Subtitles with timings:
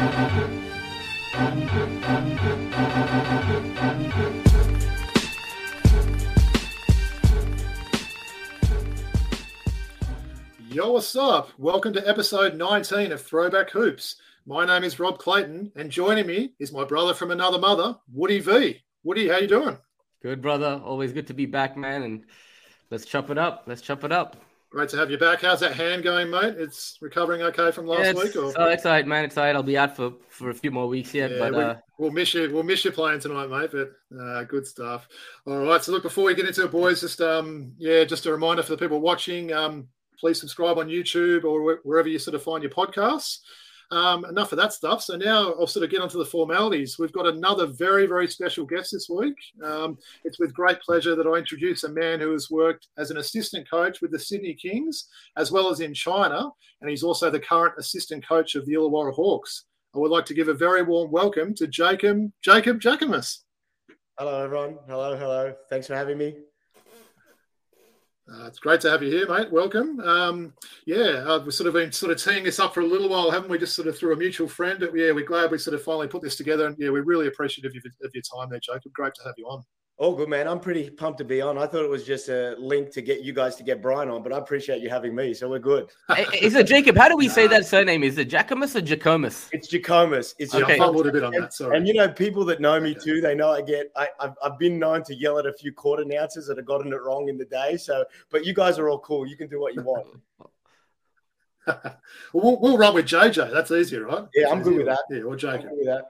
[0.00, 0.06] Yo,
[10.92, 11.50] what's up?
[11.58, 14.16] Welcome to episode 19 of Throwback Hoops.
[14.46, 18.38] My name is Rob Clayton, and joining me is my brother from another mother, Woody
[18.38, 18.80] V.
[19.04, 19.76] Woody, how you doing?
[20.22, 20.80] Good, brother.
[20.82, 22.02] Always good to be back, man.
[22.04, 22.24] And
[22.90, 23.64] let's chop it up.
[23.66, 24.42] Let's chop it up.
[24.70, 25.42] Great to have you back.
[25.42, 26.54] How's that hand going, mate?
[26.56, 29.24] It's recovering okay from last Yeah, week, or So excited, man.
[29.24, 29.56] Excited.
[29.56, 31.32] I'll be out for, for a few more weeks yet.
[31.32, 32.48] Yeah, but we, uh, we'll miss you.
[32.52, 33.70] We'll miss you playing tonight, mate.
[33.72, 35.08] But uh, good stuff.
[35.44, 35.82] All right.
[35.82, 38.70] So look, before we get into it, boys, just um, yeah, just a reminder for
[38.70, 39.52] the people watching.
[39.52, 39.88] Um,
[40.20, 43.38] please subscribe on YouTube or wherever you sort of find your podcasts.
[43.92, 45.02] Um, enough of that stuff.
[45.02, 46.96] So now I'll sort of get onto the formalities.
[46.96, 49.34] We've got another very, very special guest this week.
[49.64, 53.16] Um, it's with great pleasure that I introduce a man who has worked as an
[53.16, 57.40] assistant coach with the Sydney Kings as well as in China, and he's also the
[57.40, 59.64] current assistant coach of the Illawarra Hawks.
[59.94, 63.38] I would like to give a very warm welcome to Jacob Jacob Jackomas.
[64.18, 64.78] Hello, everyone.
[64.86, 65.54] Hello, hello.
[65.68, 66.36] Thanks for having me.
[68.32, 69.50] Uh, it's great to have you here, mate.
[69.50, 69.98] Welcome.
[70.00, 70.52] Um,
[70.86, 73.30] yeah, uh, we've sort of been sort of teeing this up for a little while,
[73.30, 73.58] haven't we?
[73.58, 74.80] Just sort of through a mutual friend.
[74.94, 76.66] Yeah, we're glad we sort of finally put this together.
[76.66, 78.92] And yeah, we're really appreciative of, your- of your time there, Jacob.
[78.92, 79.64] Great to have you on.
[80.00, 80.48] All good, man.
[80.48, 81.58] I'm pretty pumped to be on.
[81.58, 84.22] I thought it was just a link to get you guys to get Brian on,
[84.22, 85.34] but I appreciate you having me.
[85.34, 85.90] So we're good.
[86.40, 86.96] is it Jacob?
[86.96, 88.02] How do we say that surname?
[88.02, 89.50] Is it Jacomus or Jacomus?
[89.52, 90.34] It's Jacomus.
[90.38, 90.76] It's Yeah, Okay.
[90.76, 91.52] I fumbled a bit on that.
[91.52, 91.76] Sorry.
[91.76, 93.00] And you know, people that know me Okay.
[93.00, 93.92] too, they know I get.
[93.94, 96.94] I, I've, I've been known to yell at a few court announcers that have gotten
[96.94, 97.76] it wrong in the day.
[97.76, 99.26] So, but you guys are all cool.
[99.26, 100.06] You can do what you want.
[102.32, 103.52] we'll, we'll run with JJ.
[103.52, 104.24] That's easier, right?
[104.34, 105.00] Yeah, I'm good with that.
[105.10, 105.68] Yeah, or I'm Jacob.
[105.68, 106.04] good with that.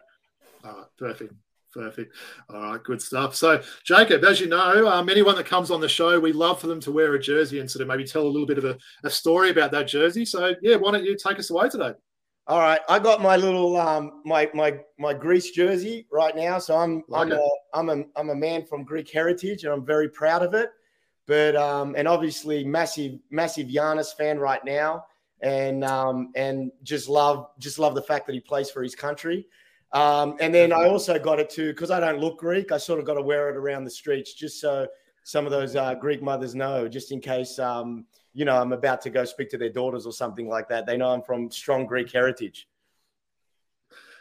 [0.62, 1.34] All right, perfect.
[1.72, 2.14] Perfect.
[2.48, 3.36] All right, good stuff.
[3.36, 6.66] So, Jacob, as you know, um, anyone that comes on the show, we love for
[6.66, 8.76] them to wear a jersey and sort of maybe tell a little bit of a,
[9.04, 10.24] a story about that jersey.
[10.24, 11.92] So, yeah, why don't you take us away today?
[12.50, 16.76] All right, I got my little um my my my Greece jersey right now, so
[16.76, 20.42] I'm I'm a I'm a I'm a man from Greek heritage, and I'm very proud
[20.42, 20.70] of it.
[21.28, 25.04] But um and obviously massive massive Giannis fan right now,
[25.42, 29.46] and um and just love just love the fact that he plays for his country.
[29.92, 32.72] Um and then I also got it too because I don't look Greek.
[32.72, 34.86] I sort of got to wear it around the streets just so
[35.22, 39.00] some of those uh, Greek mothers know, just in case um you know I'm about
[39.02, 40.86] to go speak to their daughters or something like that.
[40.86, 42.68] They know I'm from strong Greek heritage.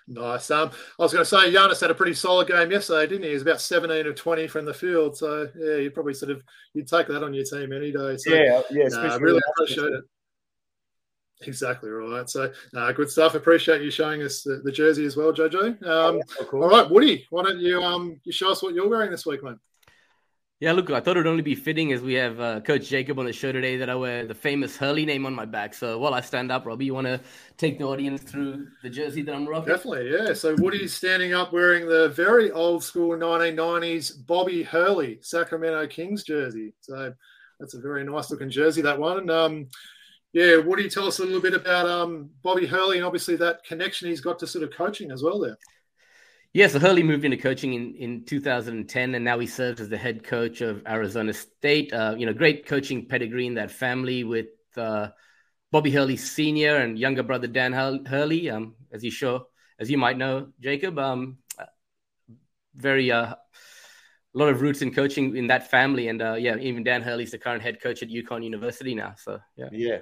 [0.10, 0.50] Nice.
[0.50, 3.28] Um, I was going to say, Giannis had a pretty solid game yesterday, didn't he?
[3.28, 5.16] He was about 17 of 20 from the field.
[5.16, 6.42] So, yeah, you probably sort of,
[6.74, 8.18] you'd take that on your team any day.
[8.18, 8.88] So, Yeah, yeah.
[8.88, 10.04] Nah, really appreciate it.
[11.42, 12.30] Exactly right.
[12.30, 13.34] So, uh, good stuff.
[13.36, 15.82] Appreciate you showing us the, the jersey as well, Jojo.
[15.86, 16.64] Um, Oh, cool.
[16.64, 19.44] all right, Woody, why don't you um you show us what you're wearing this week,
[19.44, 19.56] mate?
[20.60, 23.18] Yeah, look, I thought it would only be fitting as we have uh, Coach Jacob
[23.18, 25.74] on the show today that I wear the famous Hurley name on my back.
[25.74, 27.22] So while I stand up, Robbie, you want to
[27.56, 29.74] take the audience through the jersey that I'm rocking?
[29.74, 30.34] Definitely, yeah.
[30.34, 36.74] So Woody's standing up wearing the very old school 1990s Bobby Hurley Sacramento Kings jersey.
[36.82, 37.14] So
[37.62, 39.20] that's a very nice looking jersey, that one.
[39.20, 39.68] And um,
[40.34, 44.10] yeah, Woody, tell us a little bit about um Bobby Hurley and obviously that connection
[44.10, 45.58] he's got to sort of coaching as well there.
[46.52, 49.98] Yeah, so Hurley moved into coaching in, in 2010, and now he serves as the
[49.98, 51.94] head coach of Arizona State.
[51.94, 55.10] Uh, you know, great coaching pedigree in that family with uh,
[55.72, 56.78] Bobby Hurley Sr.
[56.78, 59.46] and younger brother Dan Hurley, um, as you sure
[59.80, 61.00] as you might know, Jacob.
[61.00, 61.38] Um,
[62.76, 63.38] very uh, a
[64.34, 67.38] lot of roots in coaching in that family, and uh, yeah, even Dan Hurley's the
[67.38, 69.16] current head coach at UConn University now.
[69.18, 69.98] So yeah, Yeah.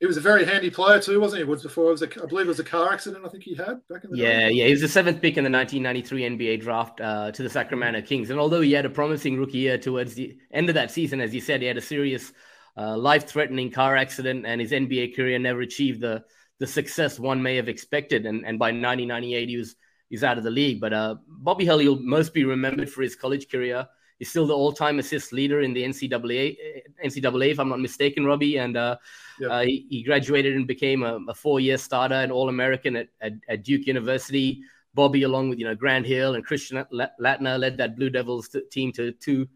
[0.00, 1.44] He was a very handy player too, wasn't he?
[1.44, 3.24] Woods before it was a, I believe it was a car accident.
[3.24, 4.48] I think he had back in the Yeah, day.
[4.48, 8.02] yeah, he was the seventh pick in the 1993 NBA draft uh, to the Sacramento
[8.02, 8.28] Kings.
[8.28, 11.34] And although he had a promising rookie year towards the end of that season, as
[11.34, 12.30] you said, he had a serious
[12.76, 16.24] uh, life-threatening car accident, and his NBA career never achieved the
[16.58, 18.26] the success one may have expected.
[18.26, 19.76] And and by 1998, he was
[20.10, 20.80] he's out of the league.
[20.80, 23.86] But uh, Bobby Hurley will most be remembered for his college career.
[24.22, 26.56] He's still the all-time assist leader in the NCAA,
[27.04, 28.56] NCAA, if I'm not mistaken, Robbie.
[28.58, 28.96] And uh,
[29.40, 29.48] Yeah.
[29.48, 33.64] uh, he, he graduated and became a, a four-year starter and All-American at, at, at
[33.64, 34.62] Duke University.
[34.94, 38.62] Bobby, along with you know Grant Hill and Christian Laettner, led that Blue Devils t-
[38.70, 39.48] team to two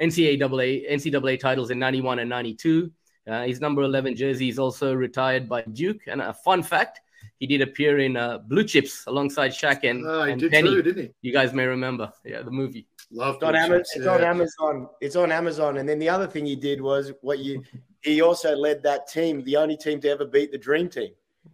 [0.00, 2.90] NCAA NCAA titles in '91 and '92.
[3.24, 6.00] Uh, his number 11 jersey is also retired by Duke.
[6.08, 7.02] And a fun fact,
[7.38, 10.70] he did appear in uh, Blue Chips alongside Shaq and, Ah, and did Penny.
[10.70, 11.10] too, didn't he?
[11.22, 12.86] You guys may remember, yeah, the movie.
[13.10, 14.12] Love It's on, Blue Amazon, Chips, it's yeah.
[14.12, 14.88] on Amazon.
[15.00, 15.76] It's on Amazon.
[15.78, 17.62] And then the other thing he did was what you
[18.02, 21.10] he also led that team, the only team to ever beat the dream team.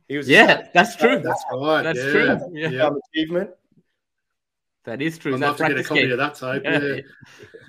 [0.08, 1.20] He was Yeah, that's true.
[1.20, 1.82] That's right.
[1.82, 2.10] That's yeah.
[2.10, 2.38] true.
[2.52, 2.68] Yeah.
[2.68, 2.90] Yeah.
[3.14, 3.50] achievement.
[4.84, 5.34] That is true.
[5.34, 6.12] I'd love to get a copy game.
[6.12, 6.62] of that tape.
[6.74, 7.00] Yeah.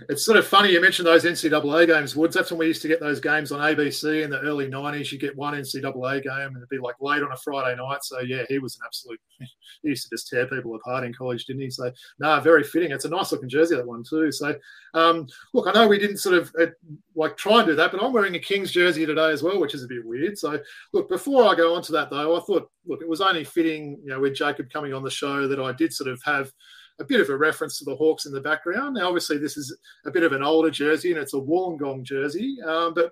[0.09, 2.35] it's sort of funny you mentioned those NCAA games, Woods.
[2.35, 5.12] That's when we used to get those games on ABC in the early 90s.
[5.12, 8.03] You get one NCAA game and it'd be like late on a Friday night.
[8.03, 11.45] So, yeah, he was an absolute, he used to just tear people apart in college,
[11.45, 11.69] didn't he?
[11.69, 11.85] So,
[12.19, 12.91] no, nah, very fitting.
[12.91, 14.31] It's a nice looking jersey, that one, too.
[14.31, 14.53] So,
[14.94, 16.67] um, look, I know we didn't sort of uh,
[17.15, 19.73] like try and do that, but I'm wearing a Kings jersey today as well, which
[19.73, 20.38] is a bit weird.
[20.38, 20.59] So,
[20.91, 24.00] look, before I go on to that, though, I thought, look, it was only fitting,
[24.03, 26.51] you know, with Jacob coming on the show that I did sort of have
[27.00, 28.95] a bit of a reference to the Hawks in the background.
[28.95, 29.75] Now, obviously, this is
[30.06, 33.12] a bit of an older jersey and it's a Wollongong jersey, um, but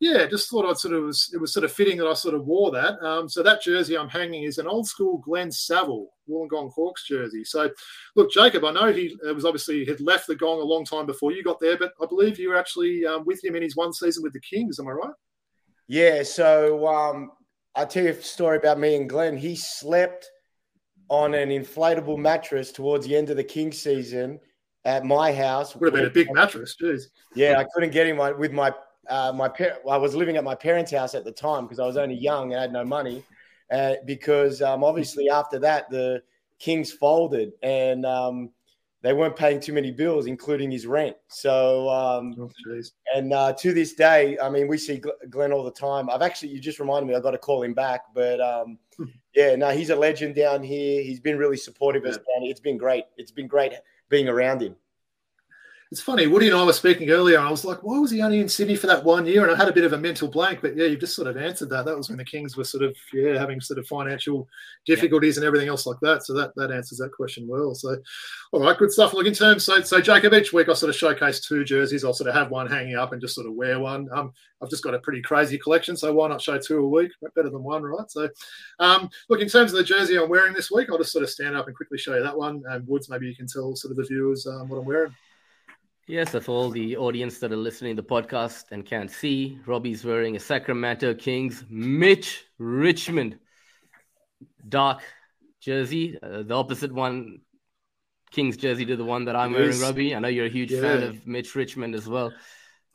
[0.00, 2.34] yeah, just thought I'd sort of was, it was sort of fitting that I sort
[2.34, 2.98] of wore that.
[3.04, 7.44] Um, so that jersey I'm hanging is an old school Glenn Saville Wollongong Hawks jersey.
[7.44, 7.70] So
[8.16, 11.32] look, Jacob, I know he was obviously had left the Gong a long time before
[11.32, 13.92] you got there, but I believe you were actually um, with him in his one
[13.92, 14.80] season with the Kings.
[14.80, 15.14] Am I right?
[15.86, 16.22] Yeah.
[16.22, 17.32] So um,
[17.74, 19.36] I'll tell you a story about me and Glenn.
[19.36, 20.30] He slept
[21.10, 24.38] on an inflatable mattress towards the end of the King season
[24.84, 25.74] at my house.
[25.76, 27.06] Would have been a big mattress, jeez.
[27.34, 28.72] Yeah, I couldn't get him with my
[29.08, 31.86] uh, my par- I was living at my parents' house at the time because I
[31.86, 33.24] was only young and had no money.
[33.70, 36.22] Uh, because um, obviously after that the
[36.58, 38.50] Kings folded and um,
[39.02, 41.16] they weren't paying too many bills, including his rent.
[41.28, 42.50] So, um, oh,
[43.14, 45.00] and uh, to this day, I mean, we see
[45.30, 46.10] Glenn all the time.
[46.10, 48.02] I've actually, you just reminded me, I've got to call him back.
[48.14, 48.78] But um,
[49.34, 51.02] yeah, no, he's a legend down here.
[51.02, 52.18] He's been really supportive down.
[52.42, 53.04] It's been great.
[53.16, 53.72] It's been great
[54.08, 54.76] being around him
[55.90, 56.28] it's funny.
[56.28, 57.40] Woody and I were speaking earlier.
[57.40, 59.42] I was like, why was he only in Sydney for that one year?
[59.42, 60.60] And I had a bit of a mental blank.
[60.62, 61.84] But yeah, you've just sort of answered that.
[61.84, 64.48] That was when the Kings were sort of yeah having sort of financial
[64.86, 65.40] difficulties yeah.
[65.40, 66.24] and everything else like that.
[66.24, 67.74] So that that answers that question well.
[67.74, 67.96] So
[68.52, 69.14] all right, good stuff.
[69.14, 69.64] Look in terms.
[69.64, 72.04] So so Jacob, each week I sort of showcase two jerseys.
[72.04, 74.08] I'll sort of have one hanging up and just sort of wear one.
[74.12, 74.32] Um,
[74.62, 77.10] I've just got a pretty crazy collection, so why not show two a week?
[77.34, 78.08] Better than one, right?
[78.10, 78.28] So,
[78.78, 81.30] um, look in terms of the jersey I'm wearing this week, I'll just sort of
[81.30, 82.62] stand up and quickly show you that one.
[82.68, 85.14] And Woods, maybe you can tell sort of the viewers um, what I'm wearing.
[86.10, 90.04] Yes, for all the audience that are listening to the podcast and can't see, Robbie's
[90.04, 93.38] wearing a Sacramento Kings Mitch Richmond
[94.68, 95.02] dark
[95.60, 97.42] jersey, uh, the opposite one,
[98.32, 100.16] Kings jersey to the one that I'm wearing, Robbie.
[100.16, 100.80] I know you're a huge yeah.
[100.80, 102.32] fan of Mitch Richmond as well.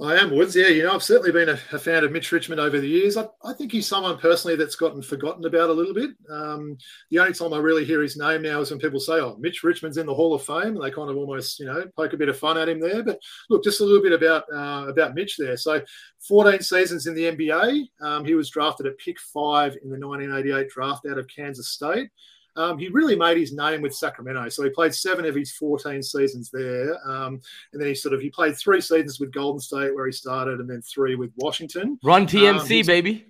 [0.01, 0.57] I am Woods.
[0.57, 3.15] Yeah, you know, I've certainly been a, a, fan of Mitch Richmond over the years.
[3.15, 6.09] I, I, think he's someone personally that's gotten forgotten about a little bit.
[6.29, 6.77] Um,
[7.11, 9.63] the only time I really hear his name now is when people say, "Oh, Mitch
[9.63, 12.17] Richmond's in the Hall of Fame," and they kind of almost, you know, poke a
[12.17, 13.03] bit of fun at him there.
[13.03, 15.55] But look, just a little bit about uh, about Mitch there.
[15.55, 15.81] So,
[16.27, 17.85] 14 seasons in the NBA.
[18.01, 22.09] Um, he was drafted at pick five in the 1988 draft out of Kansas State.
[22.55, 24.49] Um, he really made his name with Sacramento.
[24.49, 26.97] So he played seven of his 14 seasons there.
[27.07, 27.41] Um,
[27.73, 30.59] and then he sort of, he played three seasons with Golden State where he started
[30.59, 31.99] and then three with Washington.
[32.03, 33.25] Run TMC, um, baby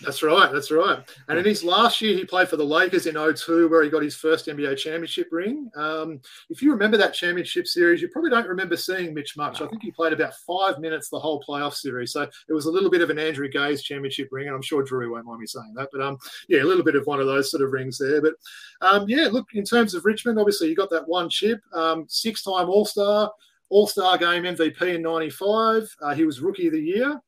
[0.00, 0.52] that's right.
[0.52, 0.98] That's right.
[1.28, 4.02] And in his last year, he played for the Lakers in 02, where he got
[4.02, 5.70] his first NBA championship ring.
[5.76, 6.20] Um,
[6.50, 9.60] if you remember that championship series, you probably don't remember seeing Mitch much.
[9.60, 12.12] I think he played about five minutes the whole playoff series.
[12.12, 14.46] So it was a little bit of an Andrew Gaze championship ring.
[14.46, 15.88] And I'm sure Drew won't mind me saying that.
[15.92, 16.18] But um,
[16.48, 18.22] yeah, a little bit of one of those sort of rings there.
[18.22, 18.34] But
[18.80, 22.42] um, yeah, look, in terms of Richmond, obviously, you got that one chip, um, six
[22.42, 23.30] time All Star,
[23.68, 25.94] All Star game MVP in 95.
[26.00, 27.20] Uh, he was Rookie of the Year.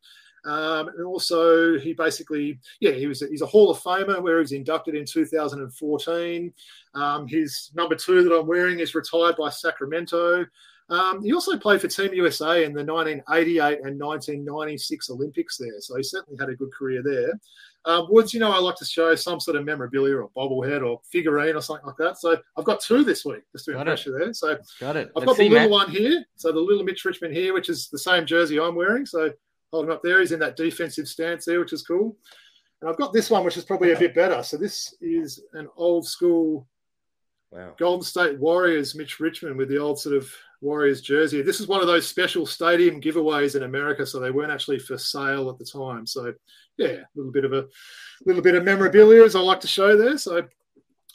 [0.45, 4.43] Um, and also, he basically, yeah, he was he's a Hall of Famer where he
[4.43, 6.53] was inducted in 2014.
[6.95, 10.47] Um, his number two that I'm wearing is retired by Sacramento.
[10.89, 15.97] Um, he also played for Team USA in the 1988 and 1996 Olympics there, so
[15.97, 17.33] he certainly had a good career there.
[17.85, 21.01] Um, Woods, you know, I like to show some sort of memorabilia or bobblehead or
[21.11, 22.19] figurine or something like that.
[22.19, 24.35] So I've got two this week just to impress you there.
[24.35, 25.11] So got it.
[25.17, 25.71] I've Let's got the see, little man.
[25.71, 26.25] one here.
[26.37, 29.07] So the little Mitch Richmond here, which is the same jersey I'm wearing.
[29.07, 29.31] So
[29.73, 30.21] holding up there.
[30.21, 32.17] He's in that defensive stance there, which is cool.
[32.81, 34.43] And I've got this one, which is probably a bit better.
[34.43, 36.67] So this is an old school
[37.51, 37.75] wow.
[37.79, 41.43] Golden State Warriors, Mitch Richmond, with the old sort of Warriors jersey.
[41.43, 44.99] This is one of those special stadium giveaways in America, so they weren't actually for
[44.99, 46.07] sale at the time.
[46.07, 46.35] So
[46.77, 47.67] yeah, a little bit of a
[48.27, 50.19] little bit of memorabilia as I like to show there.
[50.19, 50.47] So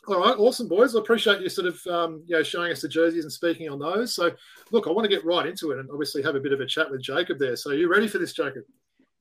[0.08, 0.96] all right, awesome, boys.
[0.96, 3.80] I appreciate you sort of um, you know showing us the jerseys and speaking on
[3.80, 4.16] those.
[4.16, 4.32] So,
[4.72, 6.66] look, I want to get right into it and obviously have a bit of a
[6.66, 7.56] chat with Jacob there.
[7.56, 8.64] So, you ready for this, Jacob?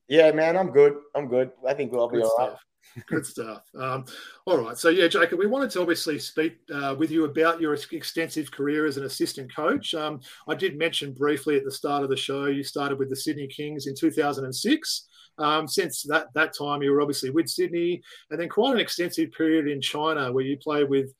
[0.07, 0.95] Yeah, man, I'm good.
[1.15, 1.51] I'm good.
[1.67, 2.49] I think we'll be good all stuff.
[2.49, 2.59] right.
[3.07, 3.63] Good stuff.
[3.77, 4.05] Um,
[4.45, 4.77] all right.
[4.77, 8.85] So, yeah, Jacob, we wanted to obviously speak uh, with you about your extensive career
[8.85, 9.93] as an assistant coach.
[9.93, 13.15] Um, I did mention briefly at the start of the show you started with the
[13.15, 15.07] Sydney Kings in 2006.
[15.37, 18.01] Um, since that that time, you were obviously with Sydney,
[18.31, 21.13] and then quite an extensive period in China where you played with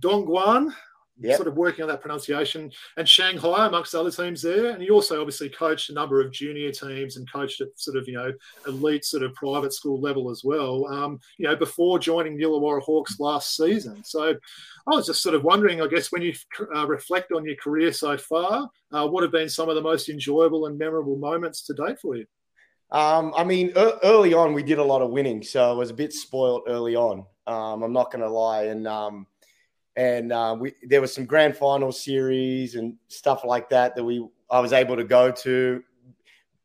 [0.00, 0.72] Dongguan.
[1.20, 1.36] yep.
[1.36, 4.70] sort of working on that pronunciation, and Shanghai amongst other teams there.
[4.70, 8.06] And you also obviously coached a number of junior teams and coached at sort of
[8.06, 8.32] you know
[8.66, 10.86] elite sort of private school level as well.
[10.86, 14.04] Um, you know before joining the Illawarra Hawks last season.
[14.04, 16.32] So I was just sort of wondering, I guess, when you
[16.74, 20.08] uh, reflect on your career so far, uh, what have been some of the most
[20.08, 22.26] enjoyable and memorable moments to date for you?
[22.90, 25.94] Um, I mean, early on, we did a lot of winning, so I was a
[25.94, 27.26] bit spoiled early on.
[27.46, 29.26] Um, I'm not going to lie, and um,
[29.96, 34.26] and uh, we there was some grand final series and stuff like that that we
[34.50, 35.82] I was able to go to,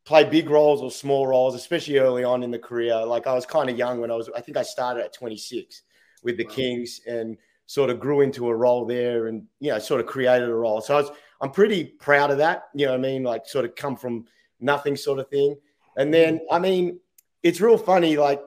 [0.06, 3.06] play big roles or small roles, especially early on in the career.
[3.06, 5.84] Like I was kind of young when I was, I think I started at 26
[6.24, 6.52] with the wow.
[6.52, 10.50] Kings and sort of grew into a role there, and you know, sort of created
[10.50, 10.82] a role.
[10.82, 11.12] So I was,
[11.42, 12.64] I'm pretty proud of that.
[12.74, 14.26] You know, I mean, like sort of come from
[14.60, 15.56] nothing, sort of thing.
[15.98, 17.00] And then, I mean,
[17.44, 18.18] it's real funny.
[18.18, 18.42] Like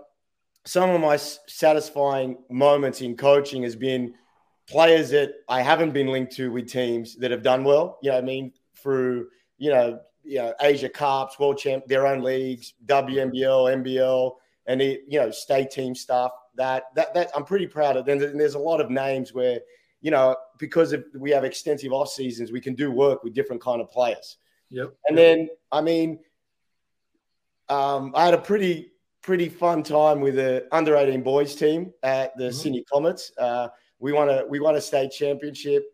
[0.65, 4.15] some of my satisfying moments in coaching has been
[4.69, 7.99] players that I haven't been linked to with teams that have done well.
[8.03, 12.23] You know, I mean, through you know, you know, Asia Cups, World Champ, their own
[12.23, 14.33] leagues, WNBL, NBL,
[14.67, 16.33] and the, you know, state team stuff.
[16.57, 18.09] That that that I'm pretty proud of.
[18.09, 19.61] And there's a lot of names where
[20.01, 23.63] you know because of, we have extensive off seasons, we can do work with different
[23.63, 24.39] kind of players.
[24.71, 24.95] Yep.
[25.09, 26.19] And then I mean,
[27.69, 28.93] um, I had a pretty
[29.23, 32.55] pretty fun time with the under 18 boys team at the mm-hmm.
[32.55, 33.33] Sydney Comets.
[33.37, 33.69] Uh,
[33.99, 35.85] we won a we won a state championship.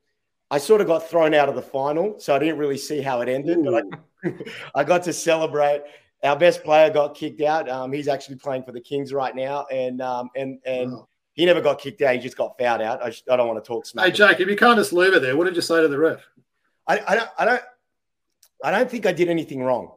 [0.51, 3.23] I sort of got thrown out of the final, so I didn't really see how
[3.23, 3.59] it ended.
[3.59, 3.71] Ooh.
[3.71, 3.85] But
[4.25, 4.35] I,
[4.81, 5.83] I, got to celebrate.
[6.23, 7.71] Our best player got kicked out.
[7.71, 10.93] Um, he's actually playing for the Kings right now, and um, and and.
[10.93, 11.09] Wow.
[11.35, 12.15] He never got kicked out.
[12.15, 13.03] He just got fouled out.
[13.03, 14.05] I, I don't want to talk smack.
[14.05, 15.99] Hey, Jake, if you can't just leave it there, what did you say to the
[15.99, 16.21] ref?
[16.87, 17.31] I, I don't.
[17.39, 17.63] I don't.
[18.63, 19.93] I don't think I did anything wrong.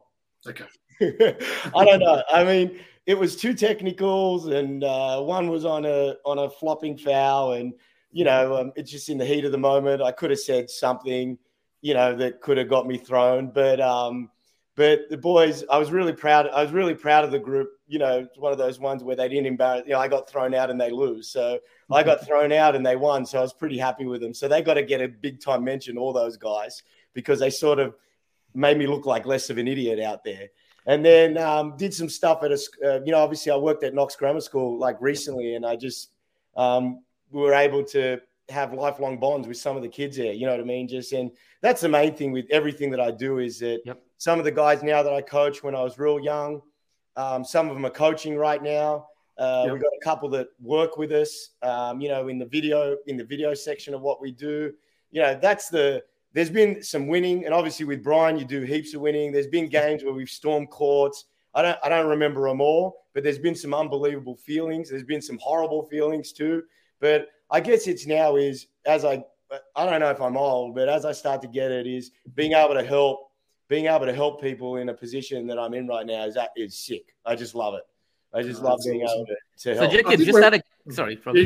[0.48, 0.64] Okay.
[1.00, 2.22] I don't know.
[2.32, 6.96] I mean, it was two technicals, and uh, one was on a on a flopping
[6.96, 7.74] foul, and
[8.12, 10.02] you know, um, it's just in the heat of the moment.
[10.02, 11.38] I could have said something,
[11.82, 14.30] you know, that could have got me thrown, but um,
[14.74, 16.48] but the boys, I was really proud.
[16.48, 17.70] I was really proud of the group.
[17.86, 19.84] You know, it's one of those ones where they didn't embarrass.
[19.86, 21.58] You know, I got thrown out and they lose, so
[21.90, 23.26] I got thrown out and they won.
[23.26, 24.32] So I was pretty happy with them.
[24.32, 27.78] So they got to get a big time mention, all those guys, because they sort
[27.78, 27.94] of
[28.54, 30.48] made me look like less of an idiot out there
[30.86, 33.94] and then um, did some stuff at a, uh, you know, obviously I worked at
[33.94, 36.10] Knox Grammar School like recently, and I just
[36.56, 40.32] um, we were able to have lifelong bonds with some of the kids there.
[40.32, 40.86] You know what I mean?
[40.86, 44.00] Just and that's the main thing with everything that I do is that yep.
[44.18, 46.62] some of the guys now that I coach when I was real young,
[47.16, 49.08] um, some of them are coaching right now.
[49.38, 49.72] Uh, yep.
[49.72, 53.16] We've got a couple that work with us, um, you know, in the video in
[53.16, 54.72] the video section of what we do.
[55.10, 56.04] You know, that's the
[56.36, 59.32] there's been some winning, and obviously with Brian, you do heaps of winning.
[59.32, 61.24] There's been games where we've stormed courts.
[61.54, 64.90] I don't, I don't remember them all, but there's been some unbelievable feelings.
[64.90, 66.64] There's been some horrible feelings too.
[67.00, 69.24] But I guess it's now is as I,
[69.74, 72.52] I don't know if I'm old, but as I start to get it, is being
[72.52, 73.30] able to help,
[73.68, 76.50] being able to help people in a position that I'm in right now is that
[76.54, 77.14] is sick.
[77.24, 77.84] I just love it.
[78.34, 79.20] I just oh, love being awesome.
[79.20, 79.90] able to, to help.
[79.90, 81.36] So Jacob, just out of sorry, from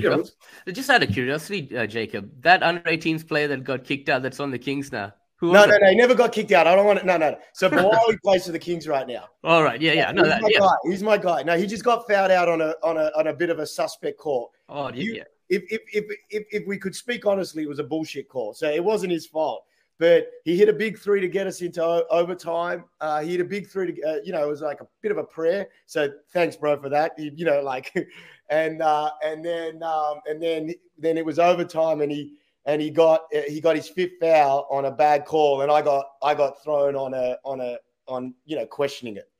[0.72, 4.40] just out of curiosity, uh, Jacob, that under 18s player that got kicked out, that's
[4.40, 5.12] on the Kings now.
[5.36, 6.66] Who no, no, no, he never got kicked out.
[6.66, 7.06] I don't want to.
[7.06, 7.38] No, no.
[7.54, 9.24] So Biwali plays for the Kings right now.
[9.42, 10.12] All right, yeah, yeah.
[10.12, 10.58] No, he's that, my yeah.
[10.58, 10.74] guy.
[10.84, 11.42] He's my guy.
[11.42, 13.66] No, he just got fouled out on a on a on a bit of a
[13.66, 14.52] suspect call.
[14.68, 15.22] Oh, yeah.
[15.48, 18.52] If, if if if if we could speak honestly, it was a bullshit call.
[18.52, 19.64] So it wasn't his fault
[20.00, 22.84] but he hit a big three to get us into overtime.
[23.02, 25.12] Uh, he hit a big three to, uh, you know, it was like a bit
[25.12, 25.68] of a prayer.
[25.84, 27.12] So thanks, bro, for that.
[27.18, 27.92] He, you know, like,
[28.50, 32.34] and uh, and then um, and then then it was overtime, and he
[32.66, 36.06] and he got he got his fifth foul on a bad call, and I got
[36.22, 39.30] I got thrown on a on a on you know questioning it.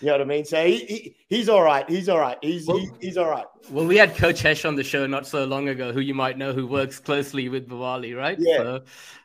[0.00, 0.44] You know what I mean?
[0.46, 1.88] So he, he he's all right.
[1.88, 2.38] He's all right.
[2.40, 3.44] He's well, he, he's all right.
[3.70, 6.38] Well, we had Coach Hesh on the show not so long ago, who you might
[6.38, 8.38] know, who works closely with Biwali, right?
[8.38, 8.56] Yeah.
[8.56, 8.82] So,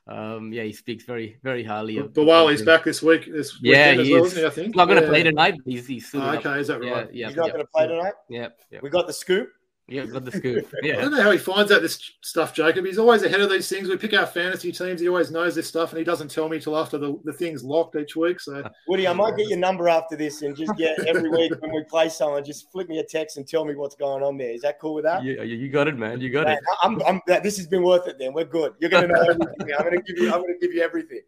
[0.08, 2.12] um, yeah, he speaks very very highly of.
[2.12, 3.32] Biwali's back this week.
[3.32, 4.36] This yeah, he well, is.
[4.36, 5.10] He, I think he's not going to yeah.
[5.10, 5.56] play tonight.
[5.66, 6.60] He's, he's oh, okay.
[6.60, 7.08] Is that right?
[7.08, 8.14] Yeah, yeah he's not going to play tonight.
[8.30, 8.80] Yeah, yeah.
[8.82, 9.50] We got the scoop.
[9.88, 10.68] Yeah, got the scoop.
[10.84, 10.98] Yeah.
[10.98, 12.86] I don't know how he finds out this stuff, Jacob.
[12.86, 13.88] He's always ahead of these things.
[13.88, 15.00] We pick our fantasy teams.
[15.00, 17.64] He always knows this stuff, and he doesn't tell me till after the, the thing's
[17.64, 18.40] locked each week.
[18.40, 21.72] So, Woody, I might get your number after this and just get every week when
[21.72, 24.52] we play someone, just flick me a text and tell me what's going on there.
[24.52, 25.24] Is that cool with that?
[25.24, 26.20] Yeah, you got it, man.
[26.20, 26.64] You got man, it.
[26.82, 28.18] I'm, I'm, this has been worth it.
[28.18, 28.74] Then we're good.
[28.80, 29.76] You're going to know everything.
[29.78, 30.34] I'm going to give you.
[30.34, 31.22] I'm going to give you everything.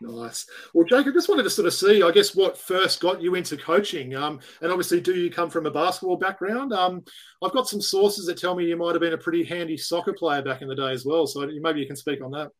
[0.00, 0.46] Nice.
[0.74, 3.34] Well, Jacob, I just wanted to sort of see, I guess, what first got you
[3.34, 4.14] into coaching.
[4.14, 6.72] Um, and obviously, do you come from a basketball background?
[6.72, 7.02] Um,
[7.42, 10.12] I've got some sources that tell me you might have been a pretty handy soccer
[10.12, 11.26] player back in the day as well.
[11.26, 12.50] So maybe you can speak on that.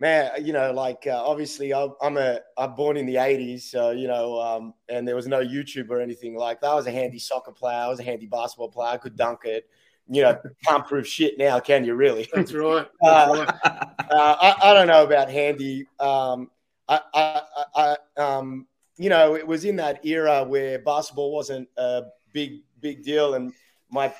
[0.00, 4.08] Man, you know, like uh, obviously, I'm a I'm born in the '80s, so you
[4.08, 6.66] know, um, and there was no YouTube or anything like that.
[6.66, 7.78] I was a handy soccer player.
[7.78, 8.90] I was a handy basketball player.
[8.90, 9.68] I could dunk it
[10.08, 11.94] you know, can't prove shit now, can you?
[11.94, 12.28] Really?
[12.32, 12.86] That's right.
[13.02, 13.90] Uh, That's right.
[14.10, 15.86] uh, I, I don't know about Handy.
[15.98, 16.50] Um,
[16.88, 17.42] I, I,
[17.74, 23.02] I, um, you know, it was in that era where basketball wasn't a big, big
[23.02, 23.52] deal, and
[23.90, 24.12] my,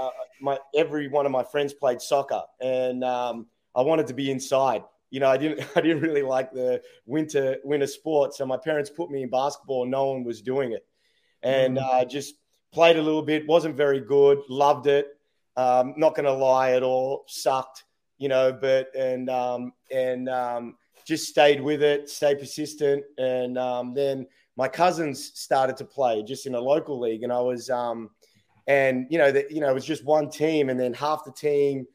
[0.00, 0.10] uh,
[0.40, 4.82] my every one of my friends played soccer, and um, I wanted to be inside.
[5.10, 8.90] You know, I didn't, I didn't really like the winter, winter sports, so my parents
[8.90, 9.82] put me in basketball.
[9.82, 10.86] And no one was doing it,
[11.42, 12.34] and uh, just
[12.72, 13.46] played a little bit.
[13.46, 14.38] wasn't very good.
[14.48, 15.08] Loved it.
[15.56, 17.24] Um, not going to lie at all.
[17.26, 17.84] Sucked
[18.18, 23.94] you know, but and um, and um, just stayed with it, stayed persistent, and um,
[23.94, 28.10] then my cousins started to play just in a local league, and I was um,
[28.66, 31.32] and you know that you know it was just one team, and then half the
[31.32, 31.86] team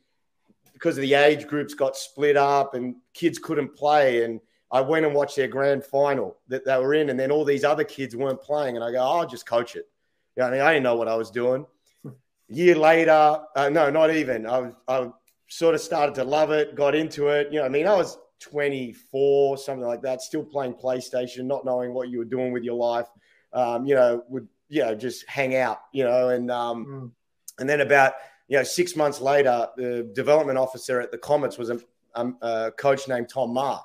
[0.74, 4.40] because of the age groups got split up, and kids couldn't play, and
[4.72, 7.66] I went and watched their grand final that they were in, and then all these
[7.66, 9.90] other kids weren't playing, and I go, oh, I'll just coach it.
[10.38, 11.66] You know, I mean, I didn't know what I was doing.
[12.48, 14.48] year later, uh, no, not even.
[14.48, 15.10] I I
[15.50, 17.52] sort of started to love it, got into it.
[17.52, 21.94] You know, I mean, I was 24, something like that, still playing PlayStation, not knowing
[21.94, 23.08] what you were doing with your life.
[23.54, 27.12] Um, you know, would you know just hang out, you know, and um, mm.
[27.60, 28.14] and then about
[28.48, 31.80] you know six months later, the development officer at the Comets was a,
[32.16, 33.82] um, a coach named Tom Maher,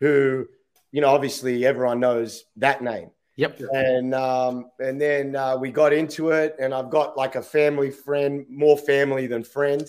[0.00, 0.46] who
[0.92, 3.10] you know obviously everyone knows that name.
[3.36, 3.60] Yep.
[3.72, 7.90] And um, and then uh, we got into it, and I've got like a family
[7.90, 9.88] friend, more family than friend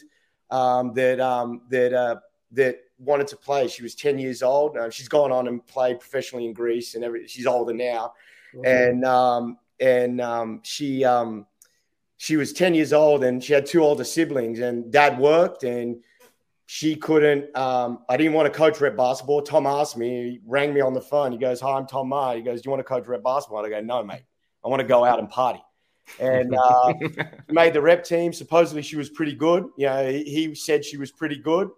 [0.52, 2.16] um, that um, that uh,
[2.52, 3.68] that wanted to play.
[3.68, 4.78] She was ten years old.
[4.78, 8.14] Uh, she's gone on and played professionally in Greece, and every, she's older now.
[8.64, 11.46] And um, and um, she um,
[12.18, 14.60] she was ten years old, and she had two older siblings.
[14.60, 16.04] And Dad worked, and
[16.66, 17.56] she couldn't.
[17.56, 19.42] Um, I didn't want to coach rep basketball.
[19.42, 20.32] Tom asked me.
[20.32, 21.32] He rang me on the phone.
[21.32, 23.66] He goes, "Hi, I'm Tom Maher." He goes, "Do you want to coach rep basketball?"
[23.66, 24.24] I go, "No, mate.
[24.64, 25.62] I want to go out and party."
[26.20, 26.94] and uh,
[27.50, 28.34] made the rep team.
[28.34, 29.66] Supposedly she was pretty good.
[29.78, 31.70] You know, he, he said she was pretty good,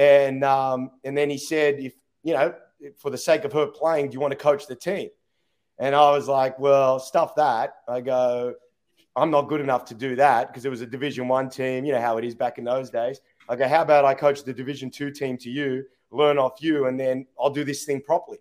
[0.00, 1.92] and um, and then he said, if
[2.22, 2.54] you know,
[2.96, 5.10] for the sake of her playing, do you want to coach the team?
[5.78, 7.74] And I was like, well, stuff that.
[7.86, 8.54] I go,
[9.14, 11.84] I'm not good enough to do that because it was a Division One team.
[11.84, 13.20] You know how it is back in those days.
[13.46, 16.86] I go, how about I coach the Division Two team to you, learn off you,
[16.86, 18.38] and then I'll do this thing properly.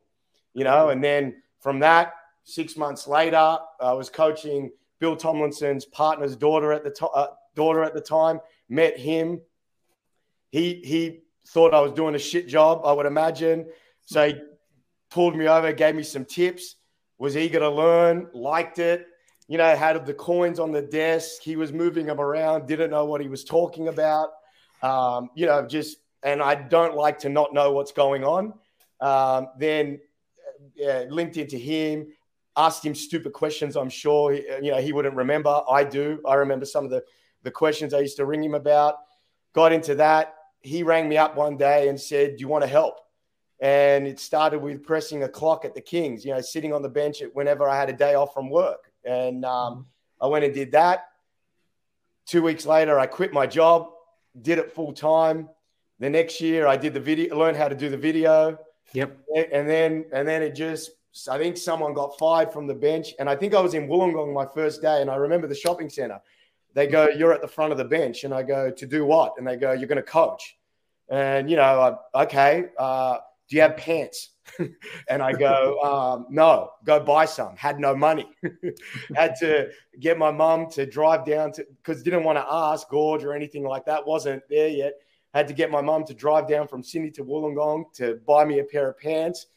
[0.54, 2.13] You know, and then from that,
[2.46, 7.84] six months later, I was coaching Bill Tomlinson's partner's daughter at the to- uh, daughter
[7.84, 8.39] at the time.
[8.70, 9.42] Met him.
[10.51, 12.82] He he thought I was doing a shit job.
[12.86, 13.68] I would imagine.
[14.06, 14.36] So he
[15.10, 16.76] pulled me over, gave me some tips.
[17.17, 18.28] Was eager to learn.
[18.34, 19.06] Liked it.
[19.47, 21.41] You know, had the coins on the desk.
[21.41, 22.67] He was moving them around.
[22.67, 24.30] Didn't know what he was talking about.
[24.82, 28.54] Um, you know, just and I don't like to not know what's going on.
[29.02, 30.00] Um, then
[30.76, 32.08] yeah, linked into him
[32.60, 33.78] asked him stupid questions.
[33.78, 35.62] I'm sure you know he wouldn't remember.
[35.69, 36.21] I do.
[36.26, 37.04] I remember some of the
[37.43, 38.95] the questions I used to ring him about.
[39.54, 40.36] Got into that.
[40.62, 43.00] He rang me up one day and said, "Do you want to help?"
[43.60, 46.26] And it started with pressing a clock at the Kings.
[46.26, 48.91] You know, sitting on the bench whenever I had a day off from work.
[49.04, 49.88] And um,
[50.22, 51.08] I went and did that.
[52.26, 53.89] Two weeks later, I quit my job,
[54.41, 55.50] did it full time.
[56.00, 58.58] The next year, I did the video, learned how to do the video.
[58.93, 59.17] Yep.
[59.52, 60.91] And then, and then it just
[61.30, 63.13] I think someone got fired from the bench.
[63.19, 65.02] And I think I was in Wollongong my first day.
[65.02, 66.22] And I remember the shopping center.
[66.73, 68.23] They go, You're at the front of the bench.
[68.23, 69.34] And I go, To do what?
[69.38, 70.58] And they go, You're going to coach.
[71.10, 73.17] And, you know, I, okay, uh,
[73.49, 74.32] do you have pants?
[75.10, 77.55] and I go, um, No, go buy some.
[77.55, 78.29] Had no money.
[79.15, 83.23] Had to get my mum to drive down to, because didn't want to ask Gorge
[83.23, 84.05] or anything like that.
[84.05, 84.93] Wasn't there yet.
[85.34, 88.60] Had to get my mum to drive down from Sydney to Wollongong to buy me
[88.60, 89.47] a pair of pants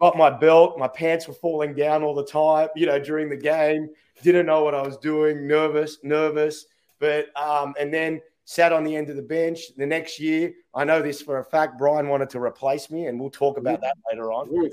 [0.00, 0.78] got my belt.
[0.78, 3.88] My pants were falling down all the time, you know, during the game.
[4.22, 5.46] Didn't know what I was doing.
[5.46, 6.66] Nervous, nervous.
[6.98, 9.60] But, um, and then sat on the end of the bench.
[9.76, 13.20] The next year, I know this for a fact, Brian wanted to replace me, and
[13.20, 14.70] we'll talk about that later on.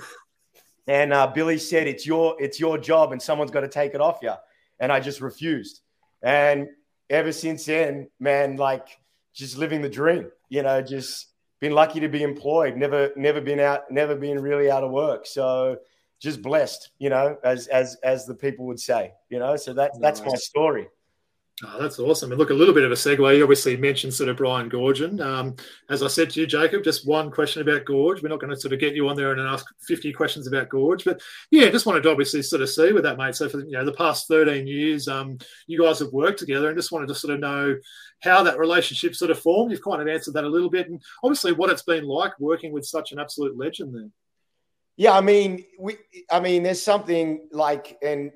[0.88, 4.02] And uh, Billy said, "It's your it's your job, and someone's got to take it
[4.02, 4.34] off you."
[4.80, 5.82] And I just refused.
[6.22, 6.68] And
[7.10, 9.00] ever since then, man, like
[9.34, 11.28] just living the dream, you know, just
[11.60, 12.76] been lucky to be employed.
[12.76, 15.26] Never, never been out, never been really out of work.
[15.26, 15.78] So
[16.24, 19.58] just blessed, you know, as as as the people would say, you know.
[19.58, 20.88] So that that's my story.
[21.64, 22.32] Oh, that's awesome.
[22.32, 23.38] And look, a little bit of a segue.
[23.38, 25.22] You obviously mentioned sort of Brian Goorjian.
[25.24, 25.56] Um,
[25.90, 28.24] as I said to you, Jacob, just one question about Gorge.
[28.24, 30.70] We're not going to sort of get you on there and ask 50 questions about
[30.70, 33.36] Gorge, but yeah, just wanted to obviously sort of see with that, mate.
[33.36, 36.78] So for you know the past 13 years, um, you guys have worked together, and
[36.78, 37.78] just wanted to sort of know
[38.22, 39.72] how that relationship sort of formed.
[39.72, 42.72] You've kind of answered that a little bit, and obviously what it's been like working
[42.72, 44.10] with such an absolute legend there.
[44.96, 45.98] Yeah, I mean, we,
[46.32, 48.32] I mean, there's something like, and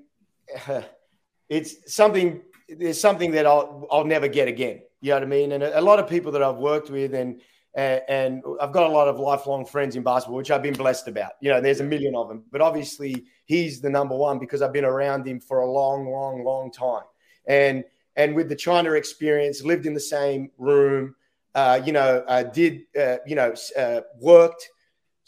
[0.68, 0.82] uh,
[1.50, 4.82] it's something there's something that I'll I'll never get again.
[5.02, 5.52] You know what I mean?
[5.54, 7.42] And a, a lot of people that I've worked with and
[7.78, 11.34] and, I've got a lot of lifelong friends in basketball, which I've been blessed about.
[11.42, 14.74] You know, there's a million of them, but obviously he's the number one because I've
[14.74, 17.04] been around him for a long, long, long time.
[17.46, 17.84] And
[18.16, 21.16] and with the China experience, lived in the same room,
[21.54, 24.68] uh, you know, uh, did uh, you know uh, worked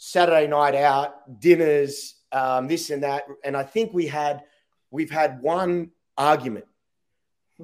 [0.02, 4.42] Saturday night out, dinners, um, this and that, and I think we had
[4.90, 6.64] we've had one argument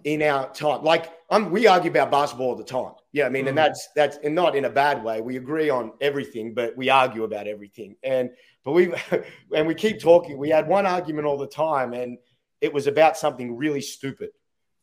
[0.05, 0.85] in our time.
[0.85, 2.92] Like I'm, we argue about basketball all the time.
[3.12, 3.49] Yeah, I mean, mm.
[3.49, 5.22] and that's that's and not in a bad way.
[5.22, 7.96] We agree on everything, but we argue about everything.
[8.03, 8.29] And
[8.64, 8.92] but we
[9.57, 10.37] and we keep talking.
[10.37, 12.18] We had one argument all the time, and
[12.61, 14.29] it was about something really stupid,